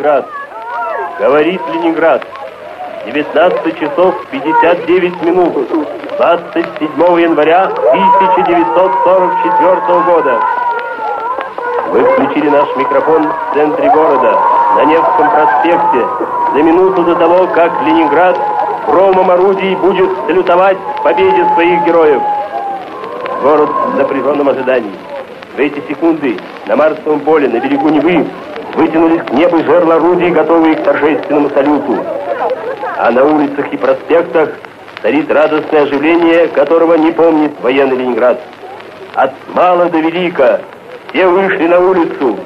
[0.00, 0.24] Ленинград.
[1.18, 2.26] Говорит Ленинград.
[3.04, 5.68] 19 часов 59 минут.
[6.16, 10.40] 27 января 1944 года.
[11.90, 14.38] Вы включили наш микрофон в центре города,
[14.76, 16.06] на Невском проспекте,
[16.54, 18.38] за минуту до того, как Ленинград
[18.86, 22.22] громом орудий будет салютовать победе своих героев.
[23.42, 24.94] Город в напряженном ожидании.
[25.56, 28.26] В эти секунды на Марсовом поле, на берегу Невы,
[28.74, 32.04] вытянулись к небу жерла орудий, готовые к торжественному салюту.
[32.98, 34.50] А на улицах и проспектах
[35.02, 38.40] царит радостное оживление, которого не помнит военный Ленинград.
[39.14, 40.60] От мала до велика
[41.10, 42.38] все вышли на улицу,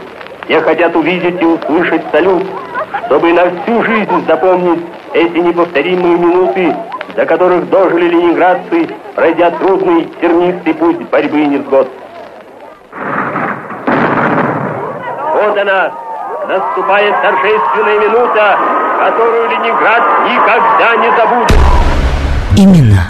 [0.44, 2.44] все хотят увидеть и услышать салют,
[3.06, 4.80] чтобы на всю жизнь запомнить
[5.12, 6.74] эти неповторимые минуты,
[7.14, 11.88] до которых дожили ленинградцы, пройдя трудный тернистый путь борьбы и невзгод.
[15.34, 15.92] Вот она,
[16.48, 18.58] наступает торжественная минута,
[18.98, 21.58] которую Ленинград никогда не забудет.
[22.56, 23.08] Имена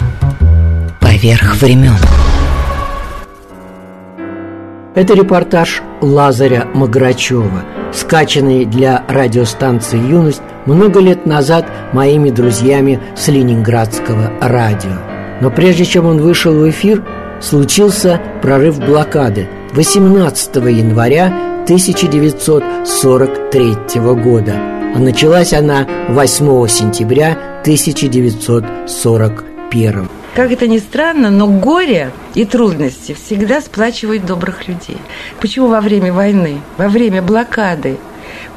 [1.01, 1.97] поверх времен.
[4.95, 14.31] Это репортаж Лазаря Маграчева, скачанный для радиостанции «Юность» много лет назад моими друзьями с ленинградского
[14.39, 14.97] радио.
[15.41, 17.03] Но прежде чем он вышел в эфир,
[17.41, 24.53] случился прорыв блокады 18 января 1943 года,
[24.95, 34.25] началась она 8 сентября 1941 как это ни странно, но горе и трудности всегда сплачивают
[34.25, 34.97] добрых людей.
[35.39, 37.97] Почему во время войны, во время блокады,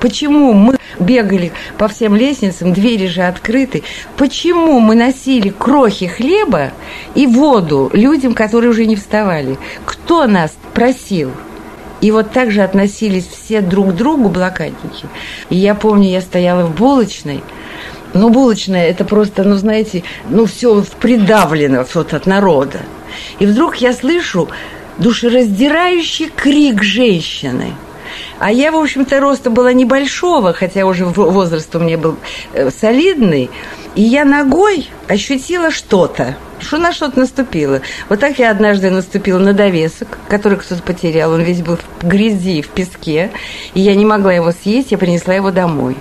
[0.01, 3.83] Почему мы бегали по всем лестницам, двери же открыты?
[4.17, 6.71] Почему мы носили крохи хлеба
[7.15, 9.59] и воду людям, которые уже не вставали?
[9.85, 11.31] Кто нас просил?
[12.01, 15.07] И вот так же относились все друг к другу блокадники.
[15.51, 17.43] И я помню, я стояла в булочной,
[18.15, 22.81] ну, булочная, это просто, ну, знаете, ну, все придавлено вот от народа.
[23.39, 24.49] И вдруг я слышу
[24.99, 27.75] душераздирающий крик женщины.
[28.39, 32.17] А я, в общем-то, роста была небольшого, хотя уже возраст у меня был
[32.53, 33.51] э, солидный.
[33.95, 37.81] И я ногой ощутила что-то, что на что-то наступило.
[38.09, 41.33] Вот так я однажды наступила на довесок, который кто-то потерял.
[41.33, 43.31] Он весь был в грязи, в песке.
[43.75, 45.97] И я не могла его съесть, я принесла его домой.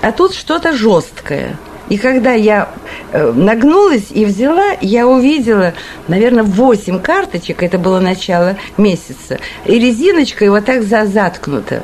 [0.00, 1.56] А тут что-то жесткое.
[1.88, 2.68] И когда я
[3.12, 5.72] э, нагнулась и взяла, я увидела,
[6.06, 11.82] наверное, 8 карточек, это было начало месяца, и резиночкой вот так заткнута.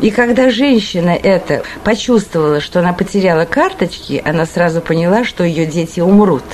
[0.00, 6.00] И когда женщина это почувствовала, что она потеряла карточки, она сразу поняла, что ее дети
[6.00, 6.44] умрут.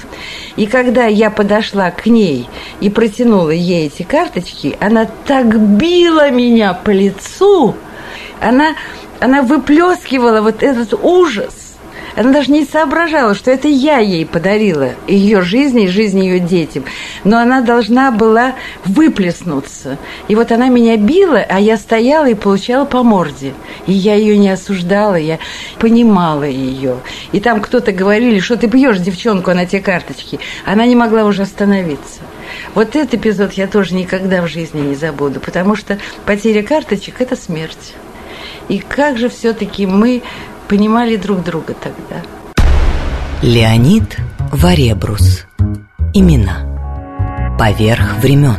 [0.56, 2.48] И когда я подошла к ней
[2.80, 7.74] и протянула ей эти карточки, она так била меня по лицу,
[8.40, 8.76] она,
[9.20, 11.63] она выплескивала вот этот ужас.
[12.16, 16.84] Она даже не соображала, что это я ей подарила ее жизни и жизнь ее детям.
[17.24, 18.54] Но она должна была
[18.84, 19.98] выплеснуться.
[20.28, 23.52] И вот она меня била, а я стояла и получала по морде.
[23.86, 25.38] И я ее не осуждала, я
[25.78, 26.98] понимала ее.
[27.32, 30.38] И там кто-то говорили, что ты бьешь девчонку на те карточки.
[30.64, 32.20] Она не могла уже остановиться.
[32.74, 37.34] Вот этот эпизод я тоже никогда в жизни не забуду, потому что потеря карточек– это
[37.34, 37.94] смерть.
[38.68, 40.22] И как же все-таки мы
[40.68, 42.22] понимали друг друга тогда.
[43.42, 44.16] Леонид
[44.52, 45.44] Варебрус.
[46.14, 47.56] Имена.
[47.58, 48.56] Поверх времен.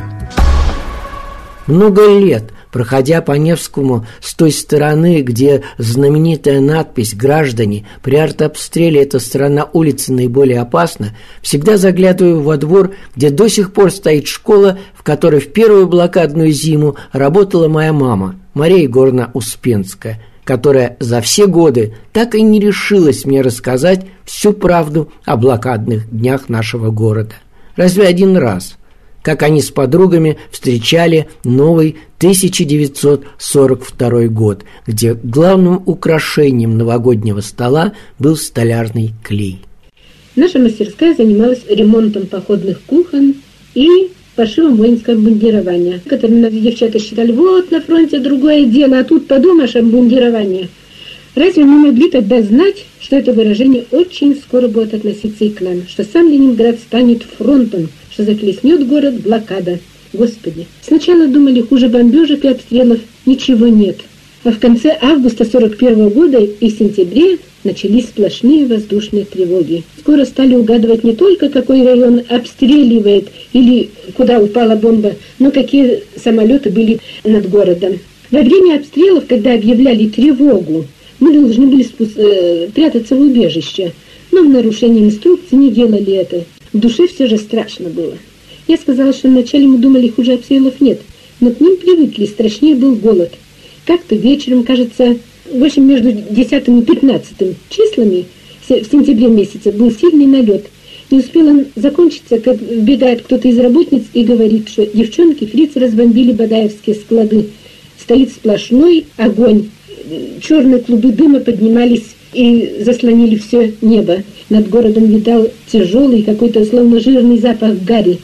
[1.67, 9.19] Много лет, проходя по Невскому с той стороны, где знаменитая надпись «Граждане, при артобстреле эта
[9.19, 15.01] сторона улицы наиболее опасна», всегда заглядываю во двор, где до сих пор стоит школа, в
[15.01, 21.95] которой в первую блокадную зиму работала моя мама, Мария Егоровна Успенская– которая за все годы
[22.13, 27.35] так и не решилась мне рассказать всю правду о блокадных днях нашего города.
[27.75, 28.77] Разве один раз,
[29.21, 39.11] как они с подругами встречали новый 1942 год, где главным украшением новогоднего стола был столярный
[39.23, 39.59] клей.
[40.35, 43.33] Наша мастерская занималась ремонтом походных кухон
[43.73, 49.27] и пошивом воинского обмундирования, которое нас девчата считали, вот на фронте другое дело, а тут
[49.27, 50.69] подумаешь обмундирование.
[51.35, 55.83] Разве мы могли тогда знать, что это выражение очень скоро будет относиться и к нам,
[55.87, 59.79] что сам Ленинград станет фронтом, что захлестнет город блокада?
[60.13, 63.97] Господи, сначала думали, хуже бомбежек и обстрелов ничего нет.
[64.45, 69.83] А в конце августа 41 года и сентябре начались сплошные воздушные тревоги.
[69.99, 76.69] Скоро стали угадывать не только, какой район обстреливает или куда упала бомба, но какие самолеты
[76.69, 77.99] были над городом.
[78.31, 80.85] Во время обстрелов, когда объявляли тревогу,
[81.19, 81.85] мы должны были
[82.17, 83.93] э, прятаться в убежище,
[84.31, 86.43] но в нарушении инструкции не делали это.
[86.73, 88.17] В душе все же страшно было.
[88.67, 91.01] Я сказала, что вначале мы думали, хуже обстрелов нет,
[91.39, 93.31] но к ним привыкли, страшнее был голод.
[93.85, 95.17] Как-то вечером, кажется,
[95.51, 97.35] в общем, между 10 и 15
[97.69, 98.25] числами
[98.67, 100.65] в сентябре месяце был сильный налет.
[101.11, 106.31] Не успел он закончиться, как вбегает кто-то из работниц и говорит, что девчонки фрицы разбомбили
[106.31, 107.49] бадаевские склады.
[107.99, 109.69] Стоит сплошной огонь.
[110.41, 114.23] Черные клубы дыма поднимались и заслонили все небо.
[114.49, 118.19] Над городом видал тяжелый какой-то словно жирный запах гари.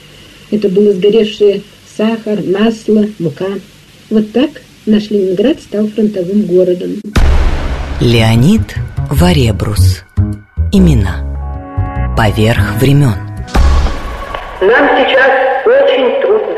[0.50, 1.62] Это было сгоревшее
[1.96, 3.60] сахар, масло, мука.
[4.10, 4.50] Вот так
[4.86, 7.01] наш Ленинград стал фронтовым городом.
[8.00, 8.75] Леонид
[9.10, 10.04] Варебрус.
[10.72, 11.24] Имена.
[12.18, 13.16] Поверх времен.
[14.62, 15.31] Нам сейчас
[15.66, 16.56] очень трудно.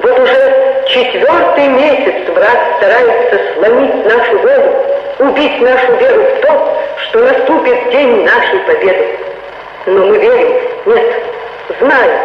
[0.00, 4.72] Вот уже четвертый месяц враг старается сломить нашу волю,
[5.18, 9.18] убить нашу веру в то, что наступит день нашей победы.
[9.86, 10.52] Но мы верим,
[10.86, 11.22] нет,
[11.80, 12.20] знаем,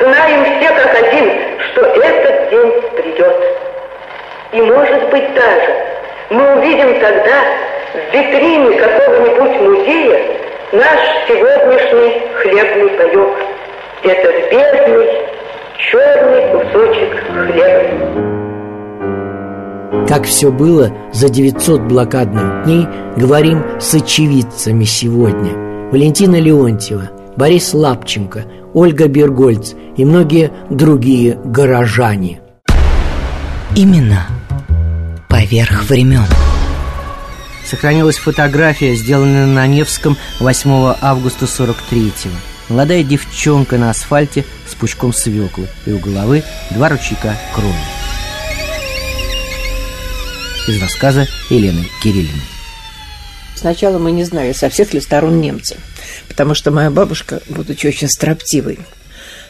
[0.00, 1.30] знаем все как один,
[1.70, 3.75] что этот день придет.
[4.52, 5.86] И может быть даже
[6.30, 7.42] мы увидим тогда
[7.92, 10.20] в витрине какого-нибудь музея
[10.72, 10.98] наш
[11.28, 13.34] сегодняшний хлебный паек.
[14.02, 15.08] Этот бедный,
[15.78, 18.36] черный кусочек хлеба.
[20.08, 25.90] Как все было за 900 блокадных дней, говорим с очевидцами сегодня.
[25.90, 28.44] Валентина Леонтьева, Борис Лапченко,
[28.74, 32.40] Ольга Бергольц и многие другие горожане.
[33.74, 34.26] Имена
[35.36, 36.24] поверх времен.
[37.66, 42.30] Сохранилась фотография, сделанная на Невском 8 августа 43-го.
[42.70, 47.74] Молодая девчонка на асфальте с пучком свеклы, и у головы два ручейка крови.
[50.68, 52.40] Из рассказа Елены Кириллиной.
[53.56, 55.76] Сначала мы не знали, со всех ли сторон немцы,
[56.28, 58.78] потому что моя бабушка, будучи очень строптивой,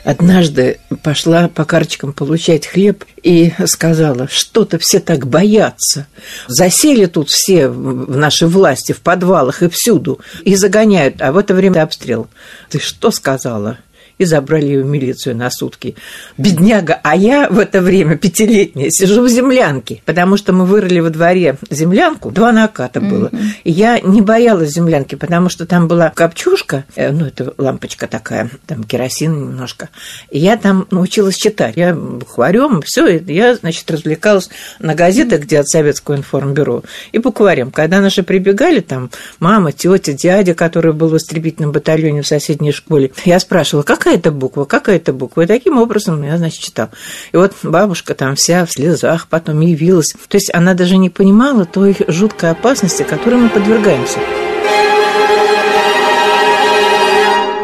[0.07, 6.07] однажды пошла по карточкам получать хлеб и сказала, что-то все так боятся.
[6.47, 11.55] Засели тут все в нашей власти, в подвалах и всюду, и загоняют, а в это
[11.55, 12.29] время обстрел.
[12.71, 13.79] Ты что сказала?
[14.19, 15.97] И забрали ее в милицию на сутки.
[16.39, 21.11] Бедняга, а я в это время пятилетняя сижу в землянке, потому что мы вырыли во
[21.11, 23.29] дворе землянку, два наката было.
[23.29, 23.47] Mm-hmm.
[23.65, 28.51] И я не боялась землянки, потому что там была копчушка, э, ну, это лампочка такая,
[28.67, 29.91] там керосин немножко.
[30.31, 31.75] И я там научилась читать.
[31.77, 34.49] Я букварем, все, я, значит, развлекалась
[34.79, 36.83] на газетах, где от Советского информбюро,
[37.13, 37.71] и букварем.
[37.71, 39.11] Когда наши прибегали, там,
[39.41, 44.19] мама, тетя, дядя, который был в истребительном батальоне в соседней школе, я спрашивала, как какая
[44.19, 45.43] это буква, какая это буква.
[45.43, 46.91] И таким образом я, значит, читал.
[47.33, 50.15] И вот бабушка там вся в слезах потом явилась.
[50.29, 54.21] То есть она даже не понимала той жуткой опасности, которой мы подвергаемся.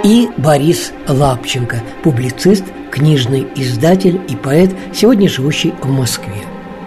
[0.02, 6.42] И Борис Лапченко, публицист, книжный издатель и поэт, сегодня живущий в Москве.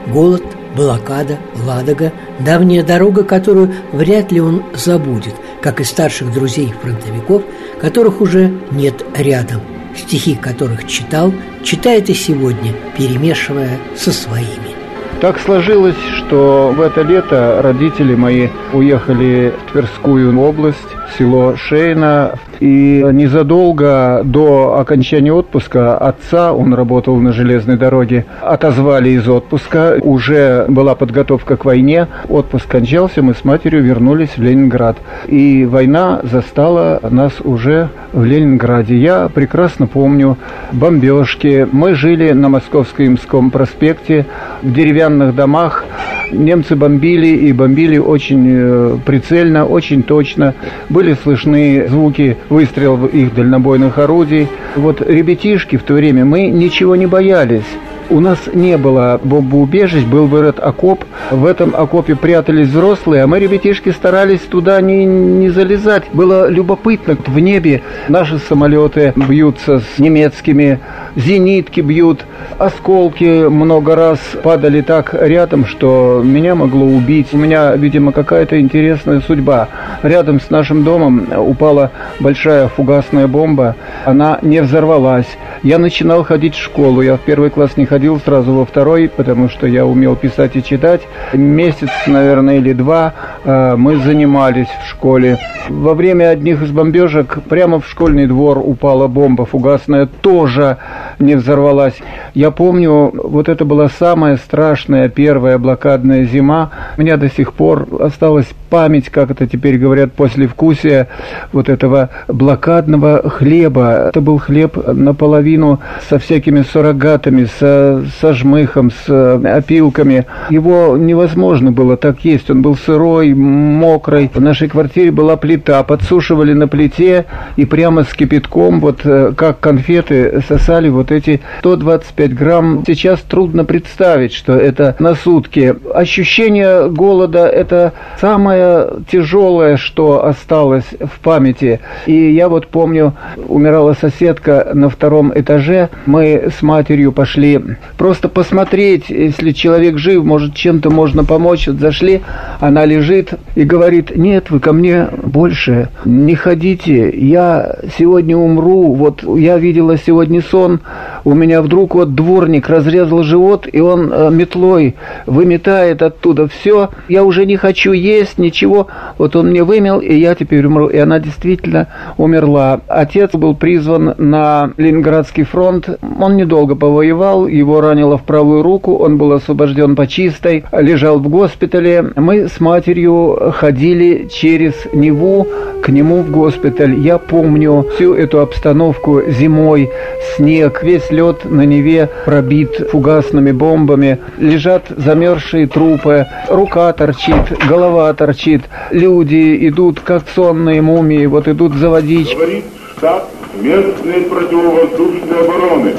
[0.08, 0.44] Голод,
[0.76, 7.44] блокада, Ладога, давняя дорога, которую вряд ли он забудет, как и старших друзей-фронтовиков,
[7.80, 9.62] которых уже нет рядом,
[9.96, 14.76] стихи которых читал, читает и сегодня, перемешивая со своими.
[15.22, 20.78] Так сложилось, что в это лето родители мои уехали в Тверскую область,
[21.18, 22.34] село Шейна.
[22.60, 29.98] И незадолго до окончания отпуска отца, он работал на железной дороге, отозвали из отпуска.
[30.02, 32.08] Уже была подготовка к войне.
[32.30, 34.98] Отпуск кончался, мы с матерью вернулись в Ленинград.
[35.28, 38.96] И война застала нас уже в Ленинграде.
[38.96, 40.38] Я прекрасно помню
[40.72, 41.68] бомбежки.
[41.72, 44.26] Мы жили на Московско-Имском проспекте
[44.62, 45.84] в деревянных домах.
[46.32, 50.54] Немцы бомбили и бомбили очень э, прицельно, очень точно.
[50.90, 54.48] Были слышны звуки выстрелов их дальнобойных орудий.
[54.76, 57.66] Вот ребятишки в то время, мы ничего не боялись.
[58.10, 61.04] У нас не было бомбоубежищ, был вырод окоп.
[61.32, 66.04] В этом окопе прятались взрослые, а мы, ребятишки, старались туда не, не залезать.
[66.14, 67.18] Было любопытно.
[67.26, 70.80] В небе наши самолеты бьются с немецкими,
[71.16, 72.26] зенитки бьют,
[72.60, 77.30] осколки много раз падали так рядом, что меня могло убить.
[77.34, 79.70] У меня, видимо, какая-то интересная судьба.
[80.04, 83.76] Рядом с нашим домом упала большая фугасная бомба.
[84.06, 85.28] Она не взорвалась.
[85.64, 87.02] Я начинал ходить в школу.
[87.02, 90.64] Я в первый класс не ходил, сразу во второй, потому что я умел писать и
[90.64, 91.02] читать.
[91.34, 95.38] Месяц, наверное, или два э, мы занимались в школе.
[95.70, 100.78] Во время одних из бомбежек прямо в школьный двор упала бомба фугасная, тоже
[101.20, 101.96] не взорвалась.
[102.34, 106.72] Я помню, вот это была самая страшная первая блокадная зима.
[106.98, 111.08] У меня до сих пор осталась память, как это теперь говорят, после вкусия
[111.54, 114.10] вот этого блокадного хлеба.
[114.10, 117.85] Это был хлеб наполовину со всякими суррогатами, со,
[118.20, 120.26] со жмыхом, с опилками.
[120.50, 122.50] Его невозможно было так есть.
[122.50, 124.30] Он был сырой, мокрый.
[124.34, 125.84] В нашей квартире была плита.
[125.84, 127.26] Подсушивали на плите
[127.56, 132.84] и прямо с кипятком, вот э, как конфеты, сосали вот эти 125 грамм.
[132.86, 135.76] Сейчас трудно представить, что это на сутки.
[135.94, 141.80] Ощущение голода– это самое тяжелое, что осталось в памяти.
[142.06, 143.14] И я вот помню,
[143.48, 145.90] умирала соседка на втором этаже.
[146.06, 147.62] Мы с матерью пошли
[147.98, 151.68] просто посмотреть, если человек жив, может, чем-то можно помочь.
[151.68, 152.22] Вот зашли,
[152.60, 159.24] она лежит и говорит, нет, вы ко мне больше не ходите, я сегодня умру, вот
[159.38, 160.80] я видела сегодня сон,
[161.24, 167.24] у меня вдруг вот дворник разрезал живот, и он э, метлой выметает оттуда все, я
[167.24, 170.88] уже не хочу есть, ничего, вот он мне вымел, и я теперь умру.
[170.88, 172.82] И она действительно умерла.
[172.88, 175.90] Отец был призван на Ленинградский фронт,
[176.20, 181.28] он недолго повоевал, его ранило в правую руку, он был освобожден по чистой, лежал в
[181.28, 182.14] госпитале.
[182.16, 185.48] Мы с матерью ходили через Неву
[185.82, 187.00] к нему в госпиталь.
[187.00, 189.90] Я помню всю эту обстановку зимой,
[190.36, 198.62] снег, весь лед на Неве пробит фугасными бомбами, лежат замерзшие трупы, рука торчит, голова торчит,
[198.92, 202.36] люди идут как сонные мумии, вот идут за водичкой.
[202.36, 202.66] Говорит
[202.98, 203.30] штаб
[203.62, 205.94] местной противовоздушной обороны.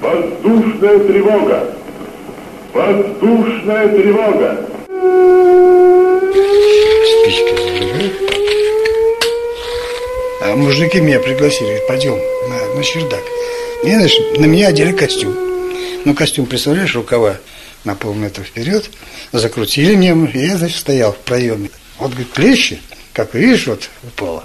[0.00, 1.74] Воздушная тревога!
[2.72, 4.66] Воздушная тревога!
[10.42, 13.22] А мужики меня пригласили, пойдем на, на чердак.
[13.82, 15.34] И, знаешь, на меня одели костюм.
[16.04, 17.38] Ну, костюм, представляешь, рукава
[17.84, 18.90] на полметра вперед,
[19.32, 21.70] закрутили мне, и я, значит, стоял в проеме.
[21.98, 22.80] Вот, говорит, клещи,
[23.12, 24.44] как видишь, вот упало.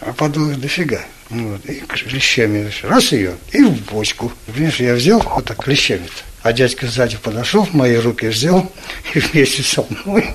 [0.00, 1.02] А подул их дофига.
[1.32, 4.30] Вот, и клещами, раз ее, и в бочку.
[4.46, 6.22] Понимаешь, я взял вот так клещами-то.
[6.42, 8.70] А дядька сзади подошел, мои руки взял
[9.14, 10.28] и вместе со мной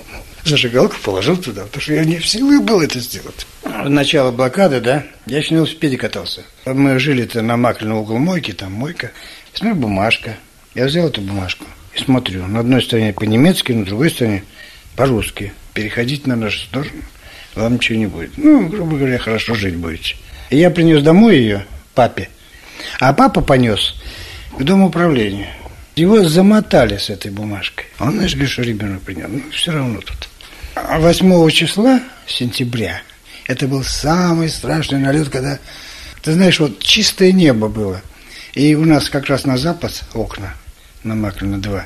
[0.43, 3.45] зажигалку положил туда, потому что я не в силах был это сделать.
[3.63, 6.43] Начало блокады, да, я еще на велосипеде катался.
[6.65, 9.11] Мы жили-то на Маклино угол мойки, там мойка.
[9.53, 10.37] Смотрю, бумажка.
[10.73, 12.47] Я взял эту бумажку и смотрю.
[12.47, 14.43] На одной стороне по-немецки, на другой стороне
[14.95, 15.53] по-русски.
[15.75, 17.03] Переходить на нашу сторону,
[17.53, 18.31] вам ничего не будет.
[18.37, 20.15] Ну, грубо говоря, хорошо жить будете.
[20.49, 22.29] Я принес домой ее папе.
[22.99, 23.95] А папа понес
[24.57, 25.53] к дому управления.
[25.95, 27.85] Его замотали с этой бумажкой.
[27.99, 29.27] Он, знаешь, говорит, что ребенок принял.
[29.27, 30.29] Ну, все равно тут.
[30.75, 33.01] А 8 числа сентября
[33.47, 35.57] это был самый страшный налет, когда,
[36.21, 38.01] ты знаешь, вот чистое небо было.
[38.53, 40.53] И у нас как раз на запад окна,
[41.03, 41.85] на Маклина 2.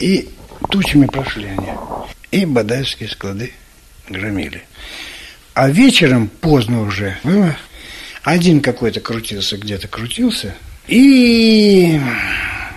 [0.00, 0.28] И
[0.70, 1.68] тучами прошли они.
[2.32, 3.52] И Бадаевские склады
[4.08, 4.64] громили.
[5.54, 7.56] А вечером, поздно уже, было,
[8.22, 10.54] один какой-то крутился, где-то крутился.
[10.88, 12.00] И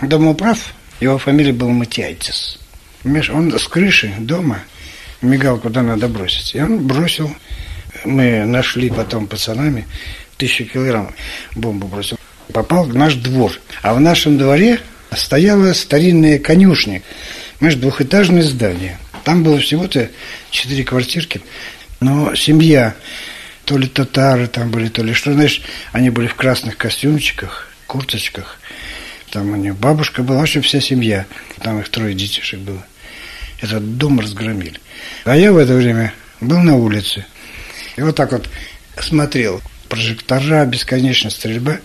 [0.01, 2.59] домоуправ, его фамилия была Матиайтис.
[3.03, 4.63] Он с крыши дома
[5.21, 6.55] мигал, куда надо бросить.
[6.55, 7.33] И он бросил.
[8.03, 9.87] Мы нашли потом пацанами
[10.37, 11.13] тысячу килограмм
[11.55, 12.17] бомбу бросил.
[12.51, 13.51] Попал в наш двор.
[13.81, 14.79] А в нашем дворе
[15.15, 17.01] стояла старинная конюшня.
[17.59, 18.97] Знаешь, двухэтажное здание.
[19.23, 20.09] Там было всего-то
[20.51, 21.41] четыре квартирки.
[21.99, 22.95] Но семья,
[23.65, 28.59] то ли татары там были, то ли что, знаешь, они были в красных костюмчиках, курточках.
[29.31, 31.25] Там у них бабушка была, вообще вся семья.
[31.61, 32.85] Там их трое детишек было.
[33.59, 34.79] Этот дом разгромили.
[35.23, 37.25] А я в это время был на улице.
[37.97, 38.47] И вот так вот
[38.99, 39.61] смотрел.
[39.89, 41.79] Прожектора, бесконечная стрельба.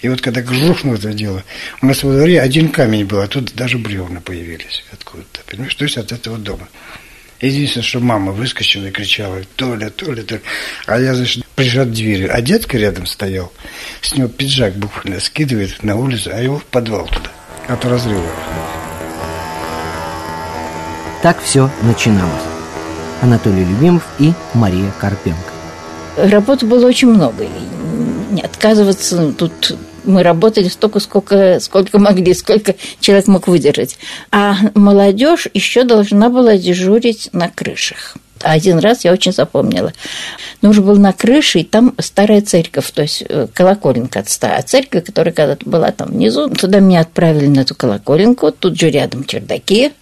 [0.00, 1.44] И вот когда грохнуло это дело,
[1.82, 5.40] у нас во дворе один камень был, а тут даже бревна появились откуда-то.
[5.46, 6.68] Понимаешь, то есть от этого дома.
[7.40, 10.42] Единственное, что мама выскочила и кричала, Толя, Толя, Толя.
[10.86, 12.26] А я, значит, прижат к двери.
[12.26, 13.52] А дедка рядом стоял.
[14.00, 17.30] С него пиджак буквально скидывает на улицу, а его в подвал туда.
[17.68, 18.26] От разрыва.
[21.22, 22.42] Так все начиналось.
[23.22, 25.52] Анатолий Любимов и Мария Карпенко.
[26.16, 27.44] Работы было очень много.
[27.44, 29.76] И не отказываться тут
[30.08, 33.98] мы работали столько, сколько, сколько могли, сколько человек мог выдержать.
[34.30, 38.16] А молодежь еще должна была дежурить на крышах.
[38.40, 39.92] Один раз я очень запомнила.
[40.62, 44.56] Нужно было на крыше, и там старая церковь, то есть э, колоколенка от ста.
[44.56, 48.90] А церковь, которая когда-то была там внизу, туда меня отправили на эту колоколенку, тут же
[48.90, 49.92] рядом чердаки,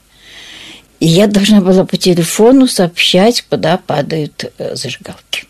[1.00, 5.44] и я должна была по телефону сообщать, куда падают э, зажигалки.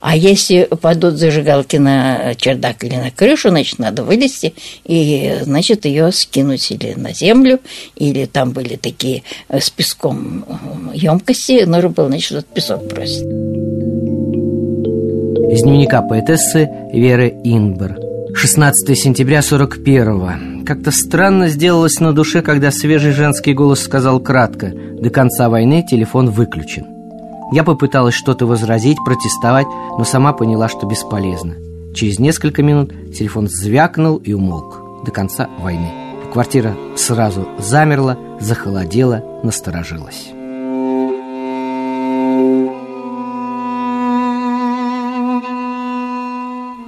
[0.00, 4.54] А если падут зажигалки на чердак или на крышу, значит, надо вылезти
[4.84, 7.60] и, значит, ее скинуть или на землю,
[7.96, 10.44] или там были такие э, с песком
[10.94, 13.24] емкости, нужно было, значит, этот песок бросить.
[15.50, 17.98] Из дневника поэтессы Веры Инбер.
[18.34, 20.64] 16 сентября 41-го.
[20.64, 26.30] Как-то странно сделалось на душе, когда свежий женский голос сказал кратко «До конца войны телефон
[26.30, 26.99] выключен».
[27.52, 29.66] Я попыталась что-то возразить, протестовать,
[29.98, 31.56] но сама поняла, что бесполезно.
[31.94, 35.90] Через несколько минут телефон звякнул и умолк до конца войны.
[36.32, 40.28] Квартира сразу замерла, захолодела, насторожилась.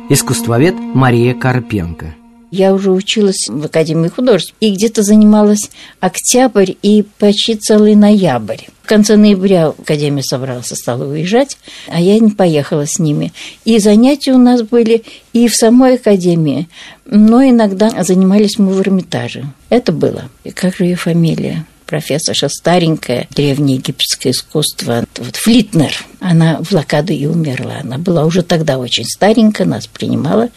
[0.08, 2.14] Искусствовед Мария Карпенко–
[2.52, 8.66] я уже училась в Академии художеств и где-то занималась октябрь и почти целый ноябрь.
[8.82, 11.56] В конце ноября Академия собрался, стала уезжать,
[11.88, 13.32] а я не поехала с ними.
[13.64, 16.68] И занятия у нас были и в самой Академии,
[17.06, 19.46] но иногда занимались мы в Эрмитаже.
[19.70, 20.24] Это было.
[20.44, 21.64] И как же ее фамилия?
[21.86, 25.92] Профессорша старенькая, древнее египетское искусство, вот Флитнер.
[26.20, 27.78] Она в блокаду и умерла.
[27.82, 30.50] Она была уже тогда очень старенькая, нас принимала.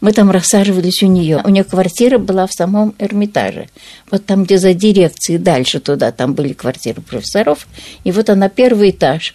[0.00, 1.42] Мы там рассаживались у нее.
[1.44, 3.68] У нее квартира была в самом Эрмитаже.
[4.10, 7.66] Вот там, где за дирекцией, дальше туда, там были квартиры профессоров.
[8.04, 9.34] И вот она первый этаж.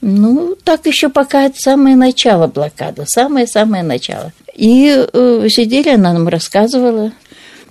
[0.00, 4.32] Ну, так еще пока самое начало блокады, самое-самое начало.
[4.54, 7.12] И э, сидели, она нам рассказывала,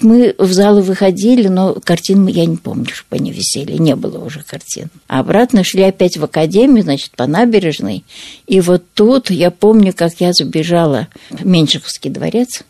[0.01, 4.43] мы в залы выходили, но картин я не помню, чтобы они висели, не было уже
[4.43, 4.89] картин.
[5.07, 8.03] А обратно шли опять в академию, значит, по набережной.
[8.47, 12.63] И вот тут я помню, как я забежала в Меньшиковский дворец.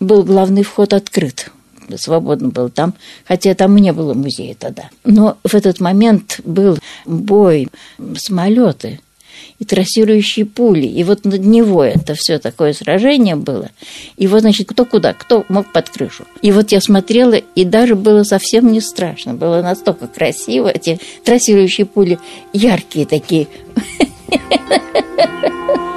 [0.00, 1.50] Был главный вход открыт
[1.96, 2.94] свободно был там,
[3.26, 4.88] хотя там не было музея тогда.
[5.04, 7.68] Но в этот момент был бой,
[8.16, 9.00] самолеты
[9.58, 10.86] и трассирующие пули.
[10.86, 13.70] И вот над него это все такое сражение было.
[14.16, 16.24] И вот, значит, кто куда, кто мог под крышу.
[16.42, 19.34] И вот я смотрела, и даже было совсем не страшно.
[19.34, 20.68] Было настолько красиво.
[20.68, 22.18] Эти трассирующие пули
[22.52, 23.48] яркие такие.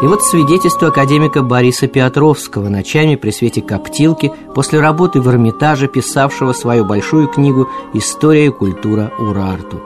[0.00, 6.52] И вот свидетельство академика Бориса Петровского, ночами при свете коптилки, после работы в Эрмитаже, писавшего
[6.52, 9.80] свою большую книгу «История и культура Урарту».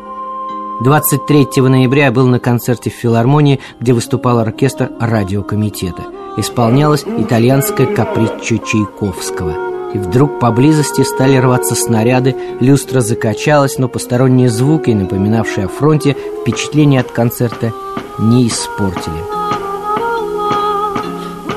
[0.83, 6.03] 23 ноября был на концерте в филармонии, где выступал оркестр радиокомитета.
[6.37, 9.93] Исполнялась итальянская каприччо Чайковского.
[9.95, 17.01] И вдруг поблизости стали рваться снаряды, люстра закачалась, но посторонние звуки, напоминавшие о фронте, впечатление
[17.01, 17.73] от концерта
[18.19, 19.42] не испортили.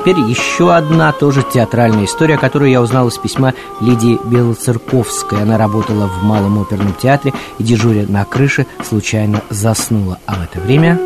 [0.06, 5.42] Теперь еще одна тоже театральная история, которую я узнал из письма Лидии Белоцерковской.
[5.42, 10.20] Она работала в Малом оперном театре и, дежуря на крыше, случайно заснула.
[10.24, 10.96] А в это время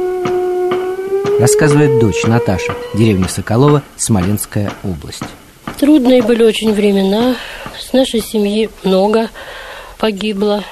[1.41, 5.25] рассказывает дочь Наташа, деревня Соколова, Смоленская область.
[5.79, 7.37] Трудные были очень времена.
[7.79, 9.31] С нашей семьи много
[9.97, 10.63] погибло.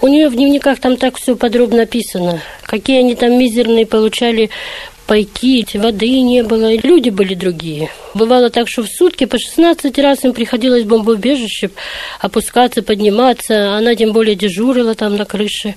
[0.00, 2.40] У нее в дневниках там так все подробно написано.
[2.64, 4.50] Какие они там мизерные получали
[5.06, 7.90] пайки, воды не было, люди были другие.
[8.14, 11.70] Бывало так, что в сутки по 16 раз им приходилось в бомбоубежище
[12.20, 13.76] опускаться, подниматься.
[13.76, 15.74] Она тем более дежурила там на крыше.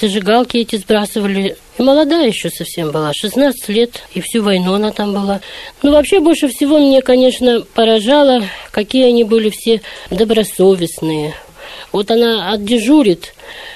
[0.00, 1.56] Зажигалки эти сбрасывали.
[1.78, 5.40] И молодая еще совсем была, 16 лет, и всю войну она там была.
[5.82, 11.34] Ну, вообще, больше всего мне, конечно, поражало, какие они были все добросовестные.
[11.92, 13.34] Вот она отдежурит,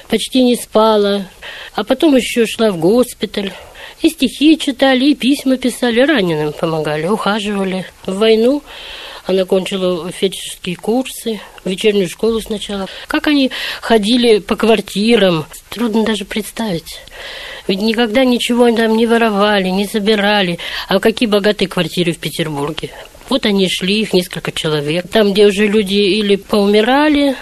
[0.09, 1.27] почти не спала,
[1.75, 3.53] а потом еще шла в госпиталь.
[4.03, 7.85] И стихи читали, и письма писали, раненым помогали, ухаживали.
[8.07, 8.63] В войну
[9.27, 12.89] она кончила фельдшерские курсы, вечернюю школу сначала.
[13.07, 16.99] Как они ходили по квартирам, трудно даже представить.
[17.69, 20.59] Ведь никогда ничего там не воровали, не забирали.
[20.89, 22.91] А какие богатые квартиры в Петербурге.
[23.31, 25.09] Вот они шли, их несколько человек.
[25.09, 27.37] Там, где уже люди или поумирали,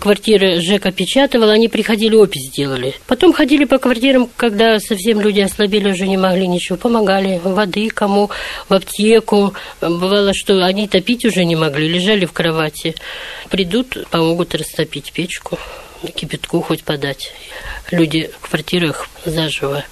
[0.00, 2.94] квартиры Жека опечатывала, они приходили, опись делали.
[3.06, 7.40] Потом ходили по квартирам, когда совсем люди ослабели, уже не могли ничего, помогали.
[7.44, 8.30] Воды кому,
[8.68, 9.54] в аптеку.
[9.80, 12.96] Бывало, что они топить уже не могли, лежали в кровати.
[13.48, 15.56] Придут, помогут растопить печку
[16.14, 17.32] кипятку хоть подать.
[17.90, 19.84] Люди в квартирах заживо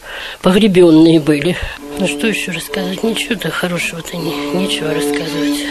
[0.42, 1.56] погребенные были.
[1.98, 3.02] Ну что еще рассказывать?
[3.02, 5.64] Ничего-то хорошего-то не, нечего рассказывать.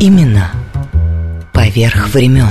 [0.00, 0.50] Именно
[1.52, 2.50] поверх времен.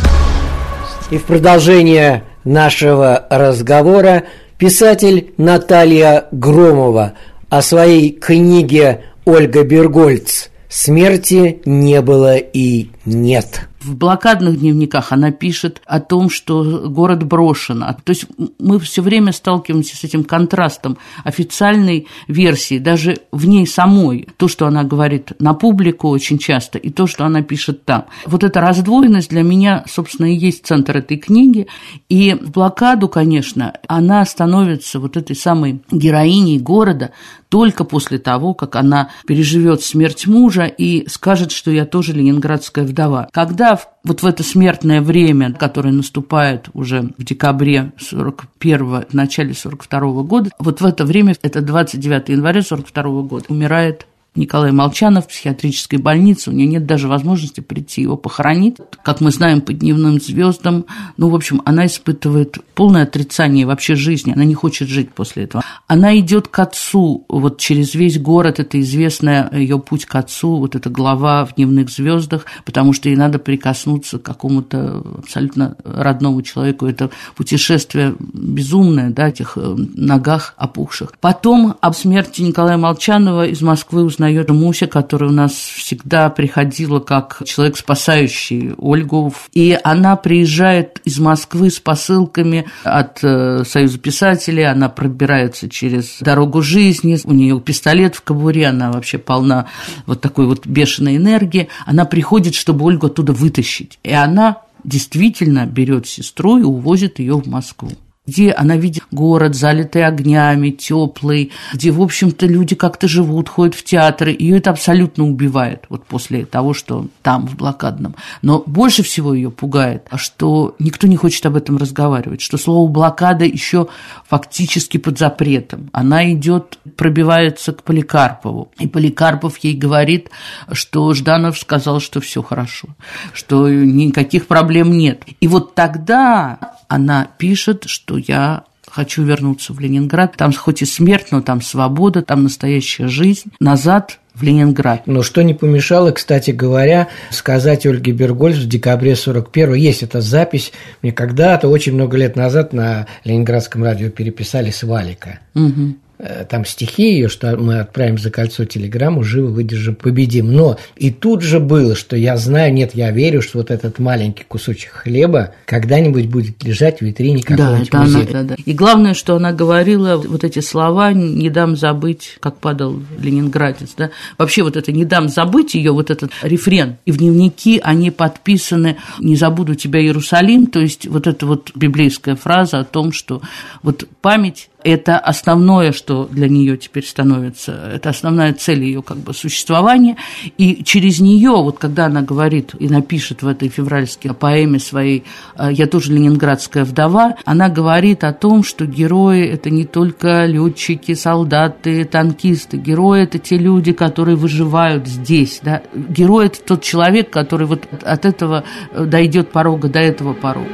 [1.09, 4.23] И в продолжение нашего разговора
[4.57, 7.13] писатель Наталья Громова
[7.49, 10.47] о своей книге «Ольга Бергольц.
[10.69, 13.67] Смерти не было и нет».
[13.81, 17.79] В блокадных дневниках она пишет о том, что город брошен.
[17.79, 18.27] То есть
[18.59, 24.27] мы все время сталкиваемся с этим контрастом официальной версии, даже в ней самой.
[24.37, 28.05] То, что она говорит на публику очень часто, и то, что она пишет там.
[28.27, 31.65] Вот эта раздвоенность для меня, собственно, и есть центр этой книги.
[32.07, 37.11] И в блокаду, конечно, она становится вот этой самой героиней города
[37.49, 43.27] только после того, как она переживет смерть мужа и скажет, что я тоже ленинградская вдова.
[43.31, 50.23] Когда вот в это смертное время, которое наступает уже в декабре 41 в начале 42
[50.23, 55.99] года, вот в это время, это 29 января 42 года, умирает Николай Молчанов в психиатрической
[55.99, 58.77] больнице, у нее нет даже возможности прийти его похоронить.
[59.03, 60.85] Как мы знаем, по дневным звездам,
[61.17, 65.65] ну, в общем, она испытывает полное отрицание вообще жизни, она не хочет жить после этого.
[65.87, 70.75] Она идет к отцу, вот через весь город, это известная ее путь к отцу, вот
[70.75, 76.85] эта глава в дневных звездах, потому что ей надо прикоснуться к какому-то абсолютно родному человеку.
[76.85, 81.11] Это путешествие безумное, да, этих э, ногах опухших.
[81.19, 86.99] Потом об смерти Николая Молчанова из Москвы узнали узнает Муся, которая у нас всегда приходила
[86.99, 89.33] как человек, спасающий Ольгу.
[89.53, 96.61] И она приезжает из Москвы с посылками от э, Союза писателей, она пробирается через дорогу
[96.61, 99.65] жизни, у нее пистолет в кобуре, она вообще полна
[100.05, 101.67] вот такой вот бешеной энергии.
[101.85, 103.97] Она приходит, чтобы Ольгу оттуда вытащить.
[104.03, 107.91] И она действительно берет сестру и увозит ее в Москву
[108.31, 113.83] где она видит город, залитый огнями, теплый, где, в общем-то, люди как-то живут, ходят в
[113.83, 114.33] театры.
[114.37, 118.15] Ее это абсолютно убивает, вот после того, что там, в блокадном.
[118.41, 123.43] Но больше всего ее пугает, что никто не хочет об этом разговаривать, что слово блокада
[123.43, 123.87] еще
[124.29, 125.89] фактически под запретом.
[125.91, 128.71] Она идет, пробивается к Поликарпову.
[128.79, 130.29] И Поликарпов ей говорит,
[130.71, 132.87] что Жданов сказал, что все хорошо,
[133.33, 135.23] что никаких проблем нет.
[135.41, 140.35] И вот тогда она пишет, что я хочу вернуться в Ленинград.
[140.35, 143.49] Там хоть и смерть, но там свобода, там настоящая жизнь.
[143.61, 145.03] Назад в Ленинград.
[145.07, 149.73] Но что не помешало, кстати говоря, сказать Ольге Бергольц в декабре 41-го.
[149.73, 150.73] Есть эта запись.
[151.01, 155.39] Мне когда-то, очень много лет назад на Ленинградском радио переписали с Валика.
[155.55, 155.95] Угу.
[156.23, 160.51] Э, там стихи ее, что мы отправим за кольцо телеграмму, живо выдержим, победим.
[160.51, 164.43] Но и тут же было, что я знаю, нет, я верю, что вот этот маленький
[164.43, 168.27] кусочек хлеба когда-нибудь будет лежать в витрине какого-нибудь да, музея.
[168.29, 168.55] Она, да, да.
[168.63, 174.11] И главное, что она говорила, вот эти слова «не дам забыть», как падал ленинградец, да,
[174.37, 176.97] вообще вот это «не дам забыть» ее вот этот рефрен.
[177.05, 182.35] И в дневники они подписаны «не забуду тебя, Иерусалим», то есть вот эта вот библейская
[182.35, 183.41] фраза о том, что
[183.81, 189.33] вот память это основное, что для нее теперь становится, это основная цель ее как бы
[189.33, 190.17] существования.
[190.57, 195.23] И через нее, вот когда она говорит и напишет в этой февральской поэме своей
[195.57, 201.13] «Э, «Я тоже ленинградская вдова», она говорит о том, что герои– это не только летчики,
[201.13, 202.77] солдаты, танкисты.
[202.77, 205.59] Герои– это те люди, которые выживают здесь.
[205.61, 205.81] Да?
[205.93, 210.69] Герой– это тот человек, который вот от этого э, дойдет порога до этого порога.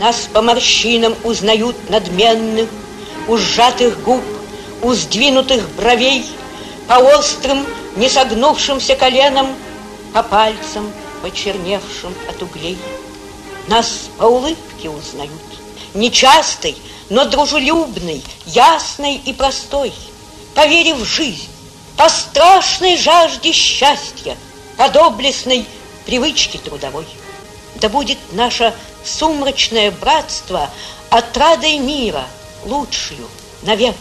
[0.00, 2.68] Нас по морщинам узнают надменных,
[3.28, 4.22] у сжатых губ,
[4.82, 6.26] у сдвинутых бровей,
[6.88, 9.54] по острым, не согнувшимся коленам,
[10.12, 12.78] по пальцам, почерневшим от углей.
[13.68, 15.30] Нас по улыбке узнают,
[15.94, 16.76] нечастой,
[17.10, 19.92] но дружелюбной, ясной и простой,
[20.54, 21.48] по вере в жизнь,
[21.96, 24.36] по страшной жажде счастья,
[24.76, 25.64] по доблестной
[26.06, 27.06] привычке трудовой.
[27.76, 30.68] Да будет наше сумрачное братство
[31.10, 32.26] отрадой мира–
[32.64, 33.28] лучшую
[33.62, 33.96] навек,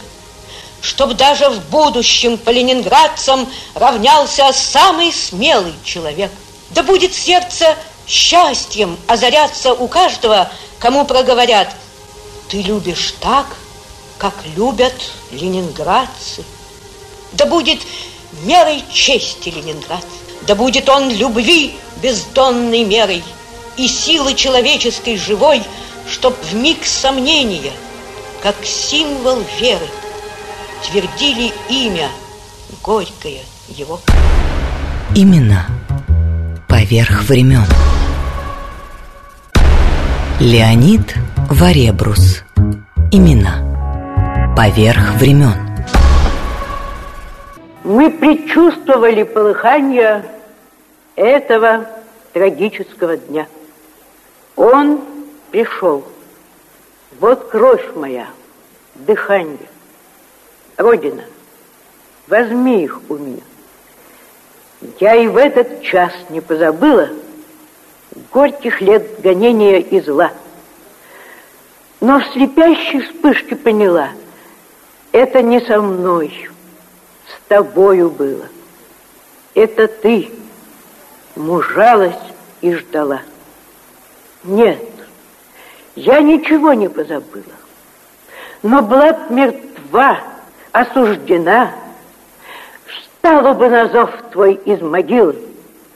[0.82, 6.32] Чтоб даже в будущем по ленинградцам равнялся самый смелый человек.
[6.72, 7.76] Да будет сердце
[8.08, 11.70] счастьем озаряться у каждого, кому проговорят
[12.50, 13.46] «Ты любишь так,
[14.18, 14.96] как любят
[15.32, 16.44] ленинградцы».
[17.34, 17.80] Да будет
[18.44, 20.06] мерой чести Ленинград.
[20.48, 23.24] Да будет он любви бездонной мерой
[23.78, 25.64] И силы человеческой живой,
[26.10, 27.74] Чтоб в миг сомнения,
[28.42, 29.88] как символ веры,
[30.84, 32.10] Твердили имя
[32.82, 34.00] горькое его.
[35.16, 35.68] Имена
[36.68, 37.66] поверх времен.
[40.40, 41.14] Леонид
[41.52, 42.44] Варебрус.
[43.12, 45.54] Имена поверх времен.
[47.84, 50.26] Мы предчувствовали полыхание
[51.16, 51.86] этого
[52.34, 53.46] трагического дня.
[54.56, 55.00] Он
[55.52, 56.04] пришел.
[57.22, 58.28] Вот кровь моя,
[58.96, 59.70] дыхание.
[60.76, 61.24] Родина,
[62.26, 63.44] возьми их у меня.
[65.00, 67.10] Я и в этот час не позабыла
[68.34, 70.32] горьких лет гонения и зла.
[72.00, 74.10] Но в слепящей вспышке поняла,
[75.12, 76.50] это не со мной,
[77.28, 78.48] с тобою было.
[79.54, 80.32] Это ты
[81.36, 82.16] мужалась
[82.62, 83.22] и ждала.
[84.44, 84.91] Нет,
[85.96, 87.44] я ничего не позабыла.
[88.64, 90.20] Но была б мертва,
[90.72, 91.72] осуждена,
[92.86, 95.36] встала бы на зов твой из могилы.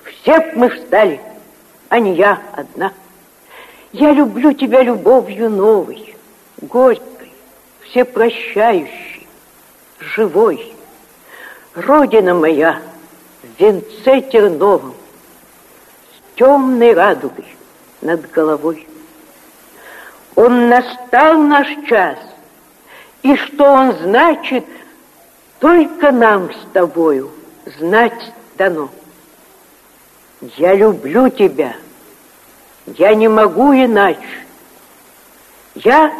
[0.03, 1.21] Все б мы встали,
[1.89, 2.91] а не я одна.
[3.91, 6.15] Я люблю тебя любовью новой,
[6.61, 7.31] горькой,
[7.81, 9.27] всепрощающей,
[9.99, 10.73] живой.
[11.75, 12.81] Родина моя
[13.43, 14.95] в венце терновом,
[16.11, 17.45] с темной радугой
[18.01, 18.87] над головой.
[20.35, 22.17] Он настал наш час,
[23.23, 24.65] и что он значит,
[25.59, 27.31] только нам с тобою
[27.79, 28.89] знать дано.
[30.57, 31.75] Я люблю тебя,
[32.85, 34.19] я не могу иначе.
[35.75, 36.13] Я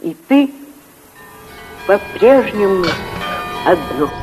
[0.00, 0.50] и ты
[1.86, 2.86] по-прежнему
[3.66, 4.21] одно.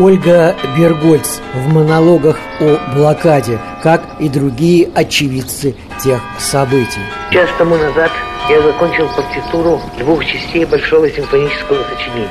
[0.00, 7.02] Ольга Бергольц в монологах о блокаде, как и другие очевидцы тех событий.
[7.30, 8.10] Час тому назад
[8.48, 12.30] я закончил партитуру двух частей большого симфонического сочинения.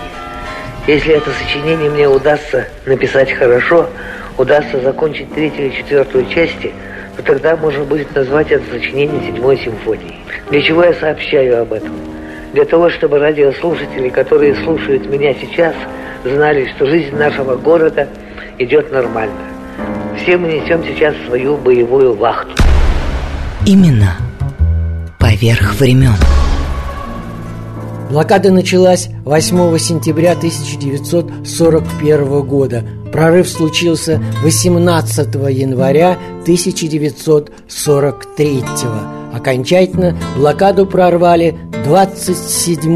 [0.88, 3.88] Если это сочинение мне удастся написать хорошо,
[4.40, 6.74] удастся закончить третью и четвертую части,
[7.18, 10.18] то тогда можно будет назвать это сочинение седьмой симфонией.
[10.50, 11.92] Для чего я сообщаю об этом?
[12.60, 15.74] Для того, чтобы радиослушатели, которые слушают меня сейчас,
[16.26, 18.10] знали, что жизнь нашего города
[18.58, 19.40] идет нормально.
[20.18, 22.52] Все мы несем сейчас свою боевую вахту.
[23.66, 24.18] Именно
[25.20, 26.18] поверх времен.
[28.10, 32.84] Блокада началась 8 сентября 1941 года.
[33.14, 42.92] Прорыв случился 18 января 1943 Окончательно блокаду прорвали 27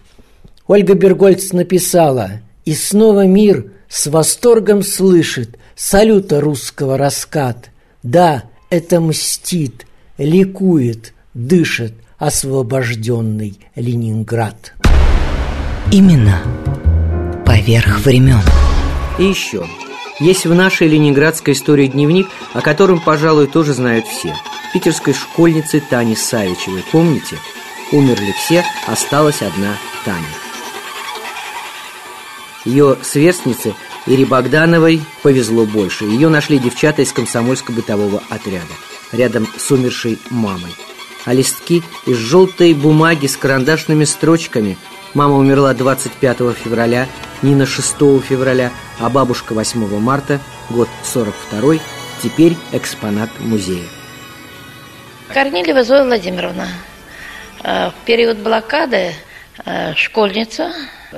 [0.66, 2.30] Ольга Бергольц написала
[2.64, 7.70] «И снова мир с восторгом слышит салюта русского раскат.
[8.02, 9.86] Да, это мстит,
[10.18, 14.74] ликует, дышит, освобожденный Ленинград.
[15.90, 16.42] Именно
[17.44, 18.42] поверх времен.
[19.18, 19.66] И еще.
[20.20, 24.34] Есть в нашей ленинградской истории дневник, о котором, пожалуй, тоже знают все.
[24.72, 26.84] Питерской школьницы Тани Савичевой.
[26.92, 27.36] Помните?
[27.90, 30.24] Умерли все, осталась одна Таня.
[32.64, 33.74] Ее сверстнице
[34.06, 36.04] Ире Богдановой повезло больше.
[36.04, 38.74] Ее нашли девчата из комсомольско-бытового отряда,
[39.12, 40.72] рядом с умершей мамой
[41.24, 44.76] а листки из желтой бумаги с карандашными строчками.
[45.14, 47.06] Мама умерла 25 февраля,
[47.42, 51.74] Нина 6 февраля, а бабушка 8 марта, год 42
[52.22, 53.84] теперь экспонат музея.
[55.32, 56.68] Корнилева Зоя Владимировна.
[57.62, 59.12] Э, в период блокады
[59.64, 60.72] э, школьница,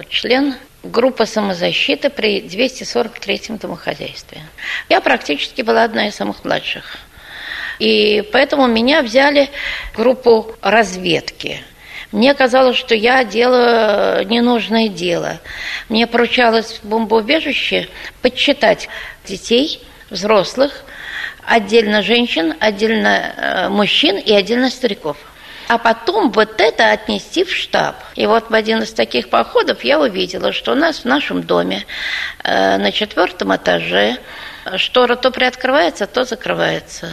[0.08, 4.42] член группы самозащиты при 243-м домохозяйстве.
[4.88, 6.98] Я практически была одна из самых младших.
[7.78, 9.48] И поэтому меня взяли
[9.92, 11.62] в группу разведки.
[12.12, 15.40] Мне казалось, что я делаю ненужное дело.
[15.88, 17.88] Мне поручалось в бомбоубежище
[18.22, 18.88] подсчитать
[19.26, 20.84] детей, взрослых,
[21.44, 25.16] отдельно женщин, отдельно э, мужчин и отдельно стариков.
[25.68, 27.96] А потом вот это отнести в штаб.
[28.14, 31.84] И вот в один из таких походов я увидела, что у нас в нашем доме
[32.42, 34.18] э, на четвертом этаже
[34.76, 37.08] штора то приоткрывается, то закрывается.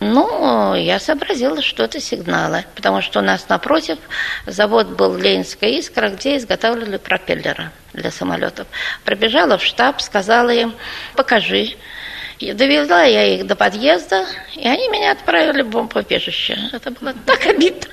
[0.00, 3.98] Ну, я сообразила, что это сигналы, потому что у нас напротив
[4.46, 8.68] завод был Ленинская искра, где изготавливали пропеллеры для самолетов.
[9.04, 10.74] Пробежала в штаб, сказала им,
[11.16, 11.74] покажи.
[12.38, 14.24] И довела я их до подъезда,
[14.54, 16.70] и они меня отправили в бомбоубежище.
[16.72, 17.90] Это было так обидно.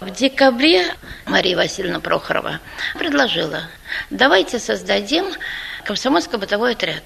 [0.00, 0.84] В декабре
[1.24, 2.60] Мария Васильевна Прохорова
[2.98, 3.62] предложила,
[4.10, 5.26] давайте создадим
[5.84, 7.04] комсомольско-бытовой отряд.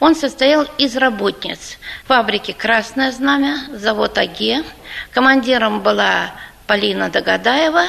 [0.00, 4.64] Он состоял из работниц фабрики «Красное знамя», завод АГЕ.
[5.12, 6.32] Командиром была
[6.66, 7.84] Полина Догадаева,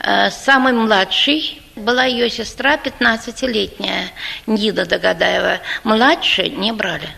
[0.00, 4.10] э, самый младший была ее сестра, 15-летняя
[4.46, 5.60] Нида Догадаева.
[5.82, 7.08] Младше не брали.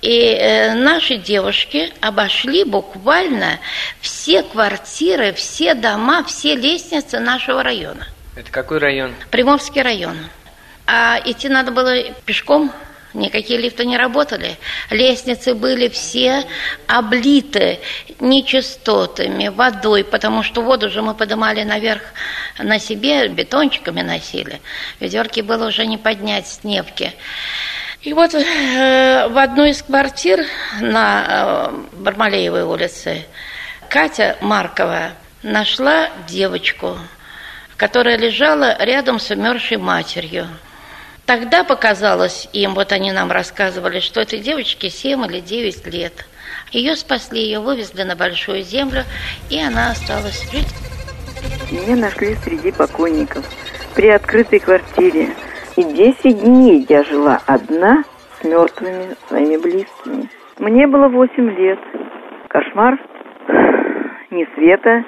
[0.00, 3.60] И э, наши девушки обошли буквально
[4.00, 8.08] все квартиры, все дома, все лестницы нашего района.
[8.34, 9.14] Это какой район?
[9.30, 10.16] Приморский район.
[10.86, 12.72] А идти надо было пешком
[13.14, 14.56] Никакие лифты не работали.
[14.90, 16.44] Лестницы были все
[16.86, 17.78] облиты
[18.20, 22.02] нечистотами, водой, потому что воду же мы поднимали наверх
[22.58, 24.60] на себе, бетончиками носили.
[24.98, 27.12] Ведерки было уже не поднять с невки.
[28.00, 30.44] И вот э, в одной из квартир
[30.80, 33.26] на э, Бармалеевой улице
[33.88, 36.98] Катя Маркова нашла девочку,
[37.76, 40.48] которая лежала рядом с умершей матерью.
[41.26, 46.26] Тогда показалось им, вот они нам рассказывали, что этой девочке 7 или 9 лет.
[46.72, 49.02] Ее спасли, ее вывезли на большую землю,
[49.50, 50.74] и она осталась жить.
[51.70, 53.44] Меня нашли среди покойников
[53.94, 55.28] при открытой квартире.
[55.76, 58.04] И 10 дней я жила одна
[58.38, 60.28] с мертвыми своими близкими.
[60.58, 61.78] Мне было 8 лет.
[62.48, 62.98] Кошмар.
[64.30, 65.04] Ни света,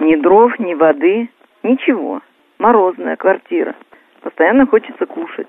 [0.00, 1.28] ни дров, ни воды,
[1.62, 2.20] ничего.
[2.58, 3.74] Морозная квартира.
[4.26, 5.46] Постоянно хочется кушать.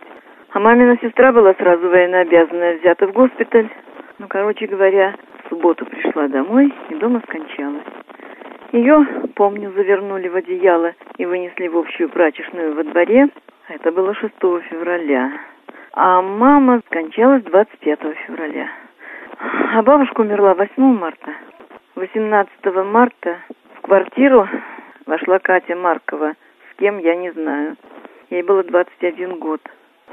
[0.52, 3.68] А мамина сестра была сразу военнообязанная, взята в госпиталь.
[4.20, 7.82] Ну, короче говоря, в субботу пришла домой и дома скончалась.
[8.74, 13.30] Ее, помню, завернули в одеяло и вынесли в общую прачечную во дворе.
[13.68, 14.32] Это было 6
[14.70, 15.32] февраля.
[15.94, 18.70] А мама скончалась 25 февраля.
[19.74, 21.34] А бабушка умерла 8 марта.
[21.96, 22.52] 18
[22.86, 23.38] марта
[23.74, 24.48] в квартиру
[25.08, 27.76] вошла Катя Маркова, с кем я не знаю.
[28.30, 29.62] Ей было 21 год.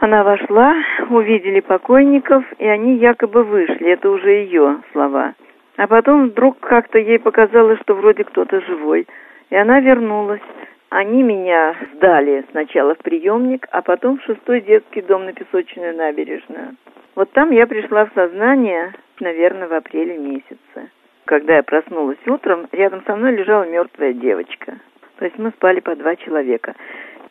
[0.01, 0.75] Она вошла,
[1.11, 3.89] увидели покойников, и они якобы вышли.
[3.89, 5.35] Это уже ее слова.
[5.77, 9.07] А потом вдруг как-то ей показалось, что вроде кто-то живой.
[9.51, 10.43] И она вернулась.
[10.91, 16.77] Они меня сдали сначала в приемник, а потом в шестой детский дом на Песочную набережную.
[17.17, 20.91] Вот там я пришла в сознание, наверное, в апреле месяце.
[21.25, 24.79] Когда я проснулась утром, рядом со мной лежала мертвая девочка.
[25.19, 26.75] То есть мы спали по два человека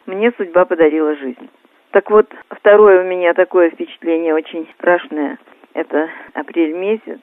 [0.05, 1.49] мне судьба подарила жизнь.
[1.91, 5.37] Так вот, второе у меня такое впечатление очень страшное.
[5.73, 7.19] Это апрель месяц,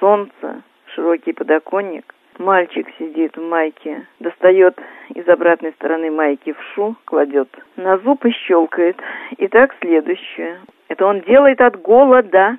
[0.00, 0.62] солнце,
[0.94, 2.14] широкий подоконник.
[2.38, 4.78] Мальчик сидит в майке, достает
[5.14, 8.96] из обратной стороны майки в шу, кладет на зуб и щелкает.
[9.38, 10.60] И так следующее.
[10.88, 12.56] Это он делает от голода.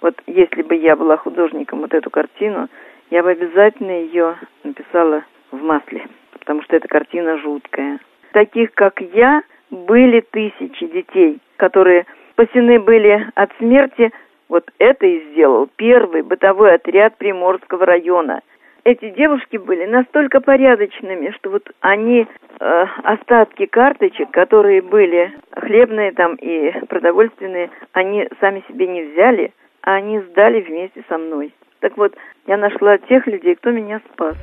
[0.00, 2.68] Вот если бы я была художником, вот эту картину,
[3.10, 6.06] я бы обязательно ее написала в масле,
[6.48, 8.00] потому что эта картина жуткая
[8.32, 14.10] таких, как я, были тысячи детей, которые спасены были от смерти.
[14.48, 18.40] Вот это и сделал первый бытовой отряд Приморского района.
[18.84, 22.26] Эти девушки были настолько порядочными, что вот они
[22.60, 29.96] э, остатки карточек, которые были хлебные там и продовольственные, они сами себе не взяли, а
[29.96, 31.52] они сдали вместе со мной.
[31.80, 32.14] Так вот,
[32.46, 34.38] я нашла тех людей, кто меня спас.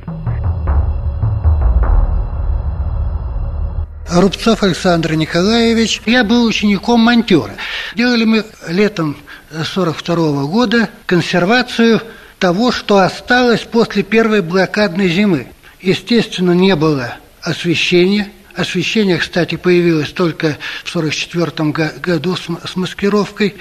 [4.10, 6.02] Рубцов Александр Николаевич.
[6.06, 7.56] Я был учеником монтера.
[7.96, 9.18] Делали мы летом
[9.52, 12.02] 42 года консервацию
[12.38, 15.48] того, что осталось после первой блокадной зимы.
[15.82, 18.30] Естественно, не было освещения.
[18.56, 23.56] Освещение, кстати, появилось только в 44 году с маскировкой.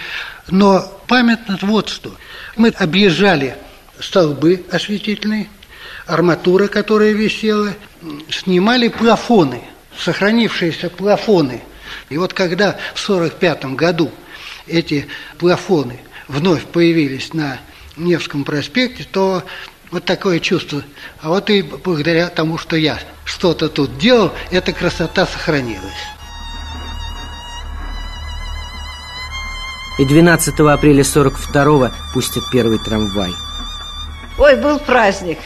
[0.49, 2.15] Но памятно вот что.
[2.57, 3.57] Мы объезжали
[3.99, 5.49] столбы осветительные,
[6.07, 7.71] арматура, которая висела,
[8.29, 9.63] снимали плафоны–
[9.99, 11.63] сохранившиеся плафоны.
[12.09, 14.11] И вот когда в 1945 году
[14.67, 15.07] эти
[15.39, 17.59] плафоны вновь появились на
[17.97, 19.45] Невском проспекте, то
[19.91, 20.83] вот такое чувство.
[21.21, 25.93] А вот и благодаря тому, что я что-то тут делал, эта красота сохранилась.
[29.99, 33.31] И 12 апреля 42-го пустят первый трамвай.
[34.39, 35.39] Ой, был праздник.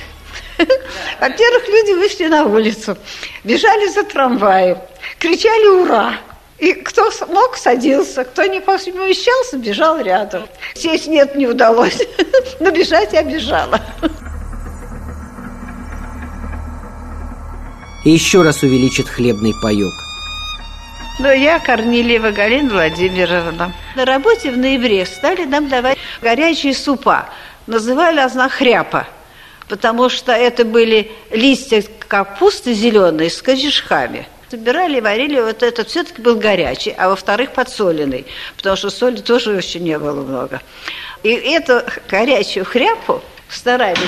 [1.20, 2.96] Во-первых, люди вышли на улицу,
[3.44, 4.78] бежали за трамваем,
[5.18, 6.14] кричали «Ура!».
[6.58, 10.48] И кто мог, садился, кто не помещался, бежал рядом.
[10.74, 12.02] Сесть нет, не удалось,
[12.60, 13.80] но бежать я бежала.
[18.04, 19.94] И еще раз увеличит хлебный паек.
[21.20, 23.72] Но я Корнилиева Галина Владимировна.
[23.94, 27.28] На работе в ноябре стали нам давать горячие супа.
[27.66, 29.06] Называли она хряпа,
[29.68, 34.26] потому что это были листья капусты зеленые с корешками.
[34.50, 39.78] Собирали варили, вот этот все-таки был горячий, а во-вторых, подсоленный, потому что соли тоже еще
[39.78, 40.62] не было много.
[41.22, 43.98] И эту горячую хряпу старались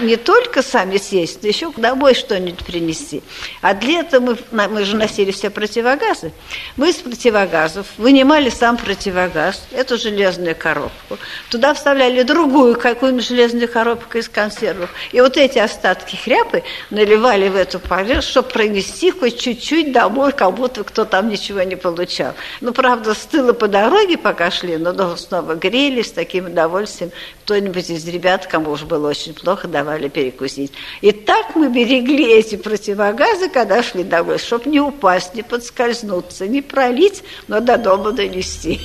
[0.00, 3.22] не только сами съесть, но еще домой что-нибудь принести.
[3.60, 6.32] А для этого мы, мы же носили все противогазы.
[6.76, 11.18] Мы из противогазов вынимали сам противогаз, эту железную коробку.
[11.50, 14.90] Туда вставляли другую какую-нибудь железную коробку из консервов.
[15.12, 20.54] И вот эти остатки хряпы наливали в эту поверхность, чтобы пронести хоть чуть-чуть домой, как
[20.54, 22.34] будто кто там ничего не получал.
[22.60, 27.12] Ну, правда, стыло по дороге, пока шли, но снова грели с таким удовольствием.
[27.44, 30.72] Кто-нибудь из ребят, кому уж было очень плохо, давали перекусить.
[31.00, 36.62] И так мы берегли эти противогазы, когда шли домой, чтобы не упасть, не подскользнуться, не
[36.62, 38.80] пролить, но до дома донести.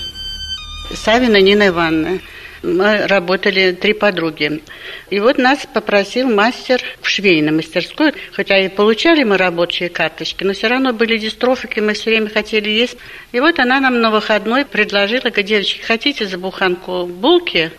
[0.93, 2.20] Савина Нина Ивановна.
[2.62, 4.62] Мы работали три подруги.
[5.10, 10.52] И вот нас попросил мастер в швейной мастерскую, хотя и получали мы рабочие карточки, но
[10.52, 12.97] все равно были дистрофики, мы все время хотели есть.
[13.32, 17.72] И вот она нам на выходной предложила, говорит, девочки, хотите за буханку булки?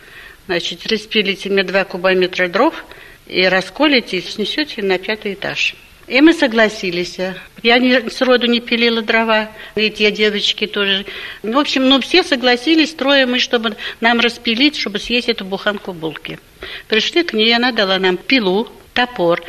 [0.47, 2.75] Значит, распилите мне два кубометра дров–
[3.31, 5.74] и расколите, и снесете на пятый этаж.
[6.09, 7.18] И мы согласились.
[7.62, 11.07] Я не, сроду не пилила дрова, и те девочки тоже.
[11.45, 16.41] В общем, ну все согласились, трое мы, чтобы нам распилить, чтобы съесть эту буханку булки.
[16.89, 19.41] Пришли к ней, она дала нам пилу, топор.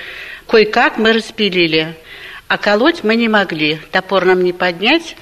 [0.48, 1.96] Кое-как мы распилили.
[2.48, 3.80] А колоть мы не могли.
[3.92, 5.16] Топор нам не поднять.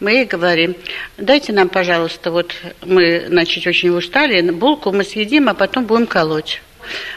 [0.00, 0.74] Мы ей говорим,
[1.16, 2.54] дайте нам, пожалуйста, вот
[2.84, 6.60] мы, значит, очень устали, булку мы съедим, а потом будем колоть.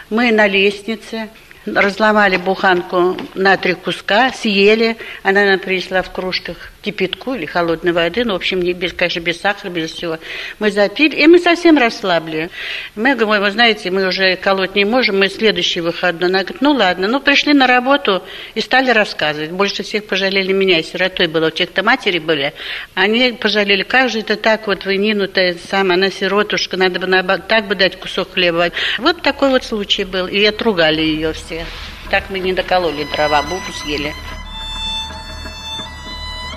[0.09, 1.29] Мы на лестнице
[1.65, 4.97] разломали буханку на три куска, съели.
[5.23, 9.41] Она нам принесла в кружках кипятку или холодной воды, ну, в общем, без, конечно, без
[9.41, 10.19] сахара, без всего.
[10.59, 12.49] Мы запили, и мы совсем расслабли.
[12.95, 16.29] Мы говорим, вы знаете, мы уже колоть не можем, мы следующий выходной.
[16.29, 18.23] Она говорит, ну ладно, ну пришли на работу
[18.53, 19.51] и стали рассказывать.
[19.51, 22.53] Больше всех пожалели меня, сиротой была, у тех-то матери были.
[22.93, 27.07] Они пожалели, как же это так, вот вы Нину-то сам, она сиротушка, надо бы
[27.47, 28.71] так бы дать кусок хлеба.
[28.99, 31.65] Вот такой вот случай был, и отругали ее все.
[32.11, 34.13] Так мы не докололи дрова, булку съели.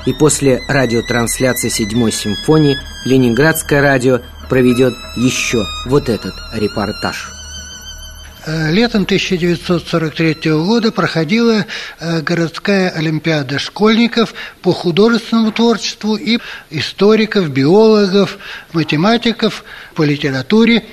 [0.08, 7.30] И после радиотрансляции седьмой симфонии Ленинградское радио проведет еще вот этот репортаж.
[8.46, 11.66] Э, летом 1943 года проходила
[12.00, 14.32] э, городская олимпиада школьников
[14.62, 16.38] по художественному творчеству и
[16.70, 18.38] историков, биологов,
[18.72, 19.62] математиков
[19.94, 20.86] по литературе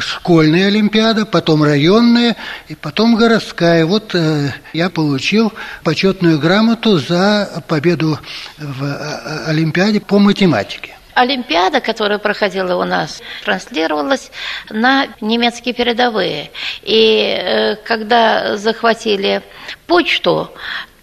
[0.00, 2.36] школьная олимпиада, потом районная
[2.68, 3.84] и потом городская.
[3.86, 8.18] Вот э, я получил почетную грамоту за победу
[8.58, 10.96] в э, олимпиаде по математике.
[11.14, 14.30] Олимпиада, которая проходила у нас, транслировалась
[14.68, 16.50] на немецкие передовые.
[16.82, 19.42] И э, когда захватили
[19.86, 20.50] почту,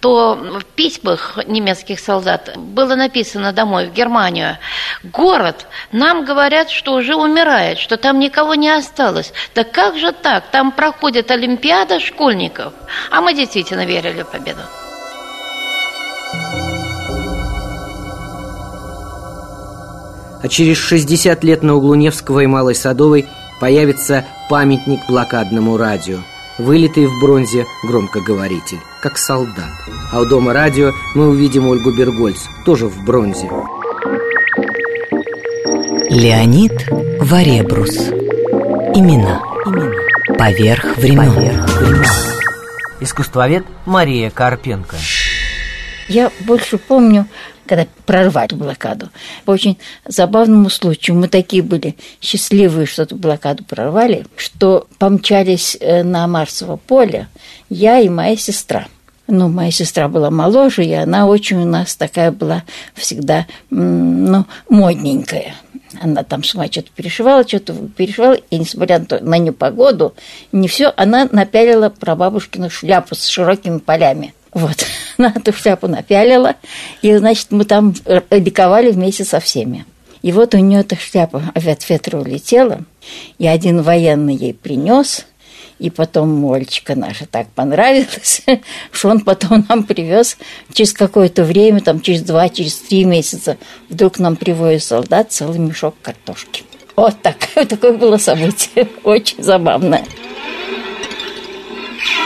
[0.01, 4.57] то в письмах немецких солдат было написано домой, в Германию,
[5.03, 9.31] город, нам говорят, что уже умирает, что там никого не осталось.
[9.55, 10.45] Да как же так?
[10.51, 12.73] Там проходит Олимпиада школьников.
[13.09, 14.61] А мы действительно верили в победу.
[20.43, 23.27] А через 60 лет на углу Невского и Малой Садовой
[23.59, 26.17] появится памятник блокадному радио–
[26.61, 29.71] вылитый в бронзе громкоговоритель, как солдат.
[30.11, 33.49] А у дома радио мы увидим Ольгу Бергольц, тоже в бронзе.
[36.09, 36.87] Леонид
[37.19, 37.97] Варебрус.
[38.93, 39.41] Имена.
[39.65, 39.91] Имена.
[40.37, 41.33] Поверх времен.
[41.33, 42.05] Поверх времен.
[42.99, 44.95] Искусствовед Мария Карпенко.
[46.07, 47.25] Я больше помню
[47.71, 49.07] когда прорвали блокаду.
[49.45, 56.03] По очень забавному случаю мы такие были счастливые, что эту блокаду прорвали, что помчались э,
[56.03, 57.29] на Марсово поле
[57.69, 58.87] я и моя сестра.
[59.27, 62.63] Ну, моя сестра была моложе, и она очень у нас такая была
[62.93, 65.55] всегда, ну, модненькая.
[66.01, 70.13] Она там сама что-то перешивала, что-то перешивала, и несмотря на, непогоду,
[70.51, 74.85] не все, она напялила прабабушкину шляпу с широкими полями– вот,
[75.21, 76.55] на эту шляпу напялила,
[77.01, 77.93] и, значит, мы там
[78.29, 79.85] ликовали вместе со всеми.
[80.21, 82.81] И вот у нее эта шляпа от ветра улетела,
[83.39, 85.25] и один военный ей принес,
[85.79, 88.43] И потом мальчика наша так понравилось,
[88.91, 90.37] что он потом нам привез
[90.73, 93.57] через какое-то время, там через два, через три месяца,
[93.89, 96.63] вдруг нам привозит солдат целый мешок картошки.
[96.95, 100.05] Вот такое, такое было событие, очень забавное.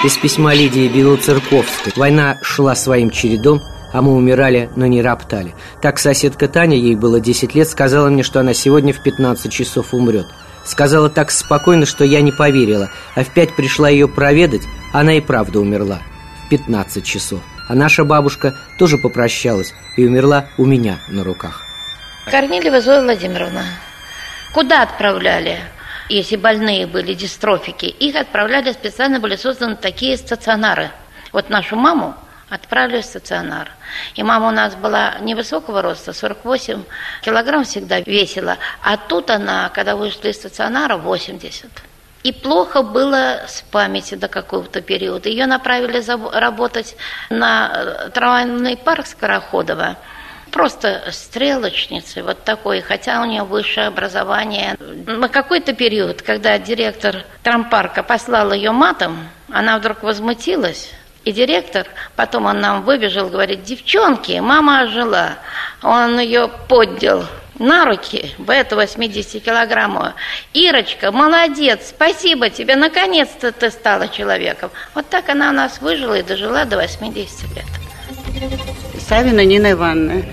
[0.05, 1.91] Из письма Лидии Белоцерковской.
[1.95, 7.19] Война шла своим чередом, а мы умирали, но не роптали Так соседка Таня, ей было
[7.19, 10.27] 10 лет, сказала мне, что она сегодня в 15 часов умрет.
[10.63, 14.61] Сказала так спокойно, что я не поверила А в пять пришла ее проведать,
[14.93, 16.01] она и правда умерла
[16.45, 17.39] В 15 часов.
[17.67, 21.63] А наша бабушка тоже попрощалась и умерла у меня на руках.
[22.29, 23.63] Корнилева Зоя Владимировна
[24.53, 25.61] Куда отправляли?
[26.09, 30.91] Если больные были дистрофики, их отправляли, специально были созданы такие стационары.
[31.31, 32.15] Вот нашу маму
[32.49, 33.71] отправили в стационар.
[34.15, 36.83] И мама у нас была невысокого роста, 48
[37.21, 41.69] килограмм всегда весила, а тут она, когда вышла из стационара, 80.
[42.23, 45.29] И плохо было с памятью до какого-то периода.
[45.29, 46.03] Ее направили
[46.35, 46.95] работать
[47.29, 49.97] на э, трамвайный парк Скороходова
[50.55, 54.77] просто стрелочницей, вот такой, хотя у нее высшее образование.
[55.05, 60.91] На какой-то период, когда директор трампарка послал ее матом, она вдруг возмутилась,
[61.25, 61.85] и директор,
[62.15, 65.33] потом он нам выбежал, говорит, девчонки, мама ожила.
[65.83, 67.25] Он ее поддел
[67.59, 70.13] на руки, в эту 80 килограммовую.
[70.53, 74.71] Ирочка, молодец, спасибо тебе, наконец-то ты стала человеком.
[74.93, 77.65] Вот так она у нас выжила и дожила до 80 лет.
[79.05, 80.23] Савина Нина Ивановна.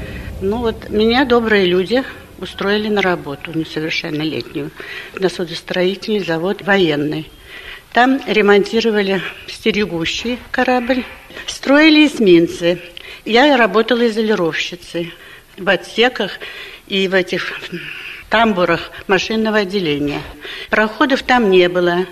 [0.45, 2.03] Ну вот меня добрые люди
[2.40, 4.72] устроили на работу несовершеннолетнюю
[5.14, 7.30] на судостроительный завод военный.
[7.93, 11.05] Там ремонтировали стерегущий корабль,
[11.47, 12.80] строили эсминцы.
[13.24, 15.14] Я работала изолировщицей
[15.57, 16.32] в отсеках
[16.88, 17.61] и в этих
[18.28, 20.22] тамбурах машинного отделения.
[20.70, 22.05] Проходов там не было.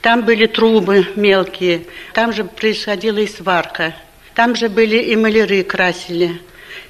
[0.00, 1.82] Там были трубы мелкие,
[2.14, 3.94] там же происходила и сварка.
[4.32, 6.40] Там же были и маляры красили.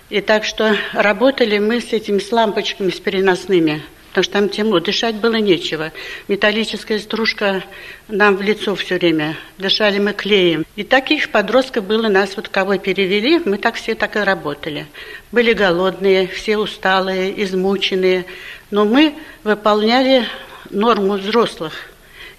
[0.08, 4.78] И так что работали мы с этими с лампочками, с переносными, потому что там темно,
[4.78, 5.90] дышать было нечего.
[6.28, 7.64] Металлическая стружка
[8.06, 10.64] нам в лицо все время, дышали мы клеем.
[10.76, 14.86] И таких подростков было нас, вот кого перевели, мы так все так и работали.
[15.32, 18.26] Были голодные, все усталые, измученные,
[18.70, 20.24] но мы выполняли
[20.70, 21.72] норму взрослых.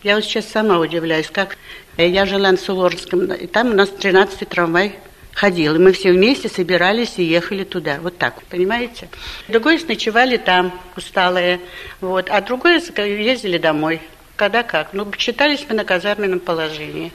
[0.04, 1.58] Я вот сейчас сама удивляюсь, как
[1.98, 4.96] я жила на Суворовском, и там у нас 13 трамвай
[5.38, 5.76] ходил.
[5.76, 8.00] И мы все вместе собирались и ехали туда.
[8.02, 9.08] Вот так, понимаете?
[9.48, 11.60] Другой ночевали там, усталые.
[12.02, 12.28] Вот.
[12.32, 12.82] А другой
[13.24, 14.02] ездили домой.
[14.36, 14.94] Когда как.
[14.94, 17.12] Ну, считались мы на казарменном положении.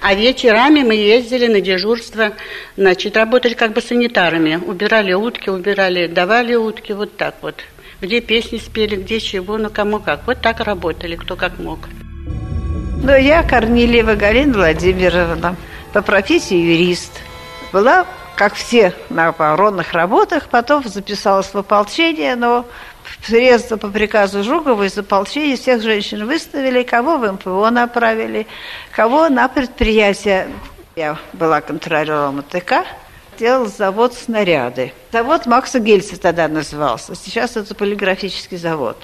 [0.00, 2.32] А вечерами мы ездили на дежурство,
[2.76, 4.56] значит, работали как бы санитарами.
[4.56, 7.54] Убирали утки, убирали, давали утки, вот так вот.
[8.00, 10.26] Где песни спели, где чего, ну кому как.
[10.26, 11.78] Вот так работали, кто как мог.
[13.02, 15.56] Ну, я Корнилева Галина Владимировна,
[15.92, 17.12] по профессии юрист.
[17.76, 18.06] Была,
[18.36, 22.64] как все на оборонных работах, потом записалась в ополчение, но
[23.22, 28.46] средства по приказу Жукова из ополчения всех женщин выставили, кого в МПО направили,
[28.92, 30.48] кого на предприятие.
[30.94, 32.86] Я была контролером АТК,
[33.38, 34.94] делал завод снаряды.
[35.12, 38.96] Завод Макса Гельца тогда назывался, сейчас это полиграфический завод.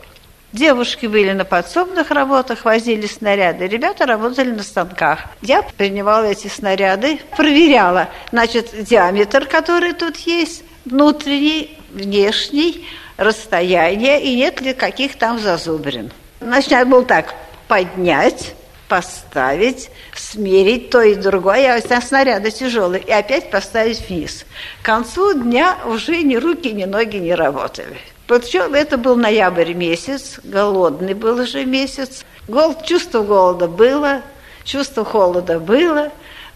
[0.52, 5.20] Девушки были на подсобных работах, возили снаряды, ребята работали на станках.
[5.40, 12.86] Я принимала эти снаряды, проверяла, значит, диаметр, который тут есть, внутренний, внешний,
[13.16, 16.12] расстояние и нет ли каких там зазубрин.
[16.40, 17.34] Значит, надо было так
[17.66, 18.54] поднять,
[18.88, 24.44] поставить, смерить то и другое, а снаряды тяжелые, и опять поставить вниз.
[24.82, 27.96] К концу дня уже ни руки, ни ноги не работали.
[28.40, 32.24] Причем это был ноябрь месяц, голодный был уже месяц.
[32.48, 34.22] Голод, чувство голода было,
[34.64, 36.10] чувство холода было.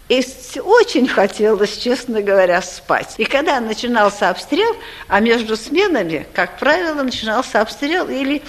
[0.09, 0.25] И
[0.63, 3.15] очень хотелось, честно говоря, спать.
[3.17, 4.75] И когда начинался обстрел,
[5.07, 8.41] а между сменами, как правило, начинался обстрел или,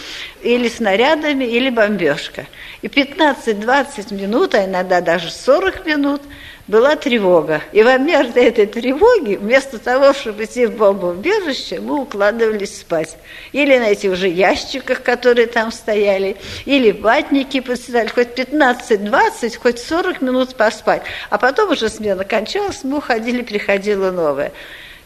[0.43, 2.47] или снарядами, или бомбежка.
[2.81, 6.23] И 15-20 минут, а иногда даже 40 минут–
[6.69, 7.63] была тревога.
[7.73, 13.17] И во мере этой тревоги, вместо того, чтобы идти в бомбоубежище, мы укладывались спать.
[13.53, 20.21] Или на этих уже ящиках, которые там стояли, или ватники посидали, хоть 15-20, хоть 40
[20.21, 21.03] минут поспать.
[21.31, 24.53] А потом уже смена кончалась, мы уходили, приходила новая.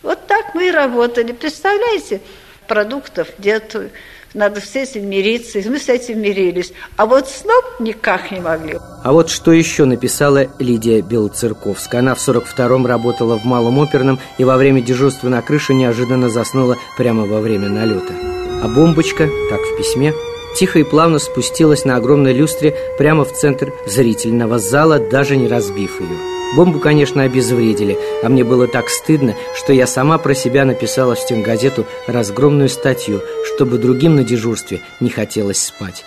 [0.03, 1.31] Вот так мы и работали.
[1.31, 2.21] Представляете,
[2.67, 3.91] продуктов где-то
[4.35, 6.72] надо с этим мириться, и мы с этим мирились.
[6.97, 8.78] А вот сном никак не могли.
[9.03, 12.01] А вот что еще написала Лидия Белоцерковская.
[12.01, 16.76] Она в 42-м работала в Малом оперном и во время дежурства на крыше неожиданно заснула
[16.97, 18.14] прямо во время налета.
[18.62, 20.14] А бомбочка, как в письме,
[20.57, 26.01] тихо и плавно спустилась на огромной люстре прямо в центр зрительного зала, даже не разбив
[26.01, 26.41] ее.
[26.55, 31.18] Бомбу, конечно, обезвредили, а мне было так стыдно, что я сама про себя написала в
[31.18, 33.22] стенгазету разгромную статью,
[33.55, 36.05] чтобы другим на дежурстве не хотелось спать.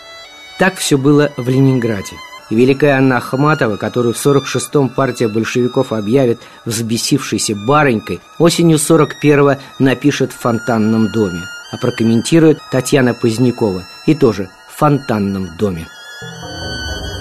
[0.59, 2.15] Так все было в Ленинграде.
[2.51, 10.37] Великая Анна Ахматова, которую в 46-м партия большевиков объявит взбесившейся барынькой, осенью 41-го напишет в
[10.37, 11.43] фонтанном доме.
[11.71, 15.87] А прокомментирует Татьяна Позднякова и тоже в фонтанном доме.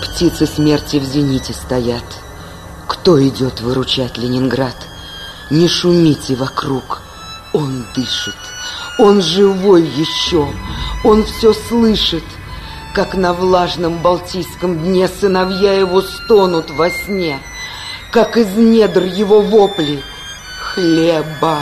[0.03, 2.05] Птицы смерти в зените стоят.
[3.05, 4.77] Кто идет выручать Ленинград?
[5.51, 7.03] Не шумите вокруг.
[7.53, 8.35] Он дышит.
[8.99, 10.49] Он живой еще.
[11.05, 12.25] Он все слышит
[12.95, 17.43] как на влажном Балтийском дне сыновья его стонут во сне,
[18.11, 20.03] как из недр его вопли
[20.63, 21.59] хлеба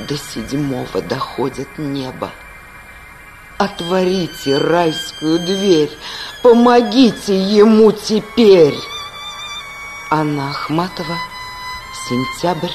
[0.00, 2.32] до седьмого доходит небо.
[3.56, 5.92] Отворите райскую дверь,
[6.42, 8.74] помогите ему теперь.
[10.16, 11.18] Анна Ахматова,
[12.08, 12.70] сентябрь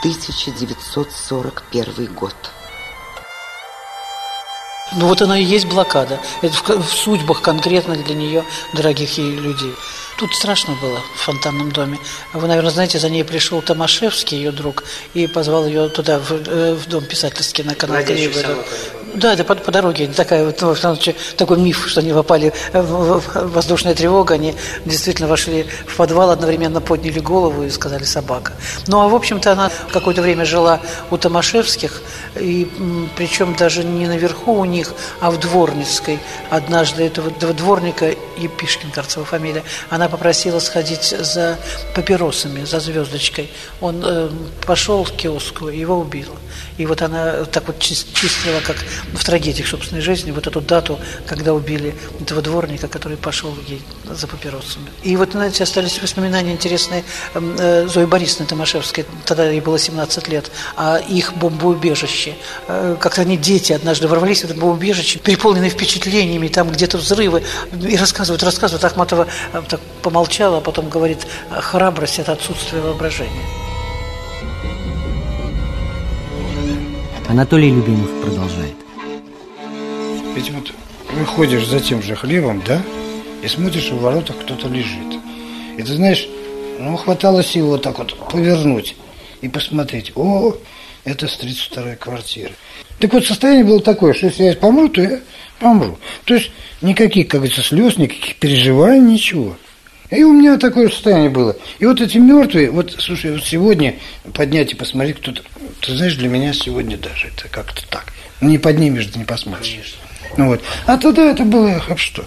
[0.00, 2.34] 1941 год.
[4.96, 6.18] Ну вот она и есть блокада.
[6.40, 9.72] Это в, в судьбах конкретно для нее, дорогих ей людей.
[10.16, 12.00] Тут страшно было в фонтанном доме.
[12.32, 14.82] Вы, наверное, знаете, за ней пришел Томашевский, ее друг,
[15.14, 18.64] и позвал ее туда, в, э, в дом писательский на канал Кривода.
[19.14, 20.08] Да, это по, по дороге.
[20.08, 20.96] Такая вот, ну,
[21.36, 24.54] такой миф, что они попали в, в воздушная тревога, они
[24.84, 28.54] действительно вошли в подвал, одновременно подняли голову и сказали «собака».
[28.86, 32.02] Ну, а, в общем-то, она какое-то время жила у Томашевских,
[32.36, 32.68] и
[33.16, 36.18] причем даже не наверху у них, а в Дворницкой.
[36.50, 41.58] Однажды этого, этого дворника, Епишкин, кажется, его фамилия, она попросила сходить за
[41.94, 43.50] папиросами, за звездочкой.
[43.80, 44.30] Он э,
[44.66, 46.36] пошел к киоску, его убила.
[46.78, 48.76] И вот она так вот чистила, как
[49.12, 54.26] в трагедиях собственной жизни, вот эту дату, когда убили этого дворника, который пошел ей за
[54.26, 54.86] папиросами.
[55.02, 60.28] И вот, знаете, остались воспоминания интересные эм, э, Зои Борисовны Томашевской, тогда ей было 17
[60.28, 62.34] лет, а их бомбоубежище.
[62.68, 67.42] Э, как-то они, дети, однажды ворвались в это бомбоубежище, переполненные впечатлениями, там где-то взрывы,
[67.72, 68.84] и рассказывают, рассказывают.
[68.84, 73.46] Ахматова э, так помолчала, а потом говорит, храбрость– это отсутствие воображения.
[77.28, 78.81] Анатолий Любимов продолжает.
[80.34, 80.72] Ведь вот
[81.12, 82.80] выходишь за тем же хлебом, да,
[83.42, 85.18] и смотришь, в воротах кто-то лежит.
[85.76, 86.26] И ты знаешь,
[86.78, 88.96] ну, хватало сил вот так вот повернуть
[89.40, 90.12] и посмотреть.
[90.14, 90.54] О,
[91.04, 92.52] это с 32-й квартиры.
[92.98, 95.20] Так вот, состояние было такое, что если я помру, то я
[95.58, 95.98] помру.
[96.24, 99.56] То есть никаких, как говорится, слез, никаких переживаний, ничего.
[100.10, 101.56] И у меня такое состояние было.
[101.78, 103.96] И вот эти мертвые, вот, слушай, вот сегодня
[104.34, 105.42] поднять и посмотреть кто-то,
[105.80, 108.12] ты знаешь, для меня сегодня даже это как-то так.
[108.40, 109.96] Не поднимешь, не посмотришь.
[110.36, 110.62] Ну вот.
[110.86, 112.24] А тогда это было, а что?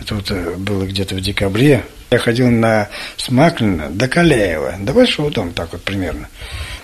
[0.00, 1.84] Это вот э, было где-то в декабре.
[2.10, 6.28] Я ходил на Смаклина до Каляева, до Большого дома, так вот примерно.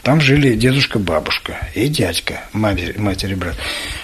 [0.03, 3.57] Там жили дедушка, бабушка и дядька, матери, матери брат.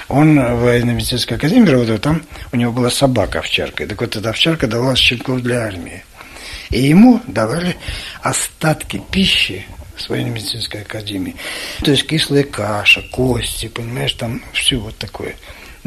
[0.09, 3.87] Он в военно-медицинской академии работал, там у него была собака овчарка.
[3.87, 6.05] Так вот эта овчарка давала щенков для армии.
[6.71, 7.77] И ему давали
[8.23, 9.65] остатки пищи
[9.97, 11.37] с военно-медицинской академии.
[11.83, 15.35] То есть кислая каша, кости, понимаешь, там все вот такое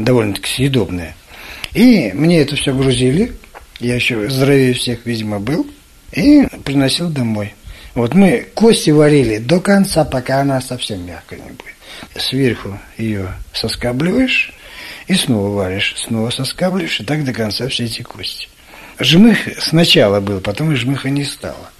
[0.04, 1.16] довольно-таки съедобное.
[1.74, 3.34] И мне это все грузили,
[3.80, 5.68] я еще здоровее всех, видимо, был,
[6.12, 7.54] и приносил домой.
[7.95, 11.76] Вот мы кости варили до конца, пока она совсем мягкая не будет.
[12.16, 14.54] Сверху ее соскабливаешь
[15.08, 18.47] и снова варишь, снова соскабливаешь, и так до конца все эти кости.
[19.00, 21.72] Жмых сначала был, потом и жмыха не стало.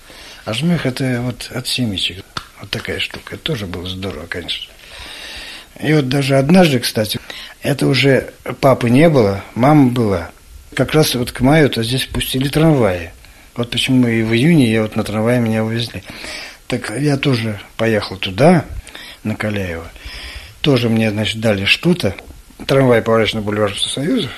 [0.46, 2.26] А жмых это вот от семечек.
[2.60, 3.38] Вот такая штука.
[3.38, 4.74] Тоже было здорово, конечно.
[5.82, 7.20] И вот даже однажды, кстати,
[7.62, 10.32] это уже папы не было, мама была.
[10.74, 13.12] Как раз вот к маю-то здесь пустили трамваи.
[13.56, 16.04] Вот почему и в июне я вот на трамвае меня увезли.
[16.68, 18.66] Так я тоже поехал туда,
[19.24, 19.90] на Каляева.
[20.62, 22.16] Тоже мне, значит, дали что-то.
[22.66, 24.32] Трамвай поворачивает на бульвар Союзов.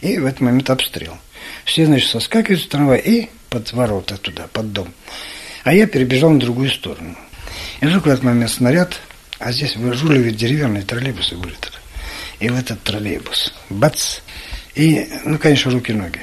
[0.00, 1.16] И в этот момент обстрел.
[1.64, 4.92] Все, значит, соскакивают с трамвая и под ворота туда, под дом.
[5.64, 7.16] А я перебежал на другую сторону.
[7.80, 9.00] И вдруг в этот момент снаряд,
[9.42, 11.78] а здесь в Жулеве деревянные троллейбусы были тогда.
[12.40, 14.18] И в этот троллейбус, бац,
[14.74, 16.20] и, ну, конечно, руки-ноги.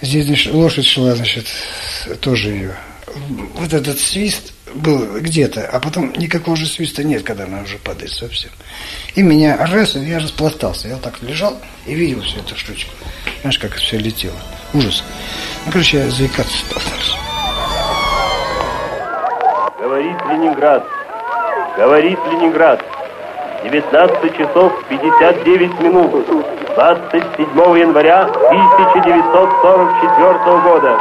[0.00, 1.46] Здесь, значит, лошадь шла, значит,
[2.20, 2.76] тоже ее.
[3.54, 8.10] Вот этот свист был где-то, а потом никакого же свиста нет, когда она уже падает
[8.10, 8.50] совсем.
[9.14, 10.88] И меня раз, я распластался.
[10.88, 12.90] Я так лежал и видел всю эту штучку.
[13.42, 14.38] Знаешь, как все летело.
[14.72, 15.04] Ужас.
[15.66, 16.82] Ну, короче, я заикаться стал.
[19.78, 21.01] Говорит Ленинград.
[21.76, 22.80] Говорит Ленинград.
[23.64, 26.26] 19 часов 59 минут.
[26.74, 30.98] 27 января 1944 года.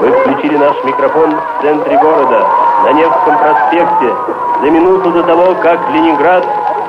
[0.00, 2.44] Вы включили наш микрофон в центре города,
[2.84, 4.12] на Невском проспекте,
[4.60, 6.44] за минуту до того, как Ленинград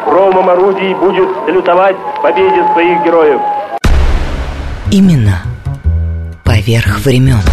[0.07, 3.41] громом орудий будет салютовать победе своих героев.
[4.91, 5.43] Именно
[6.43, 7.43] поверх времен.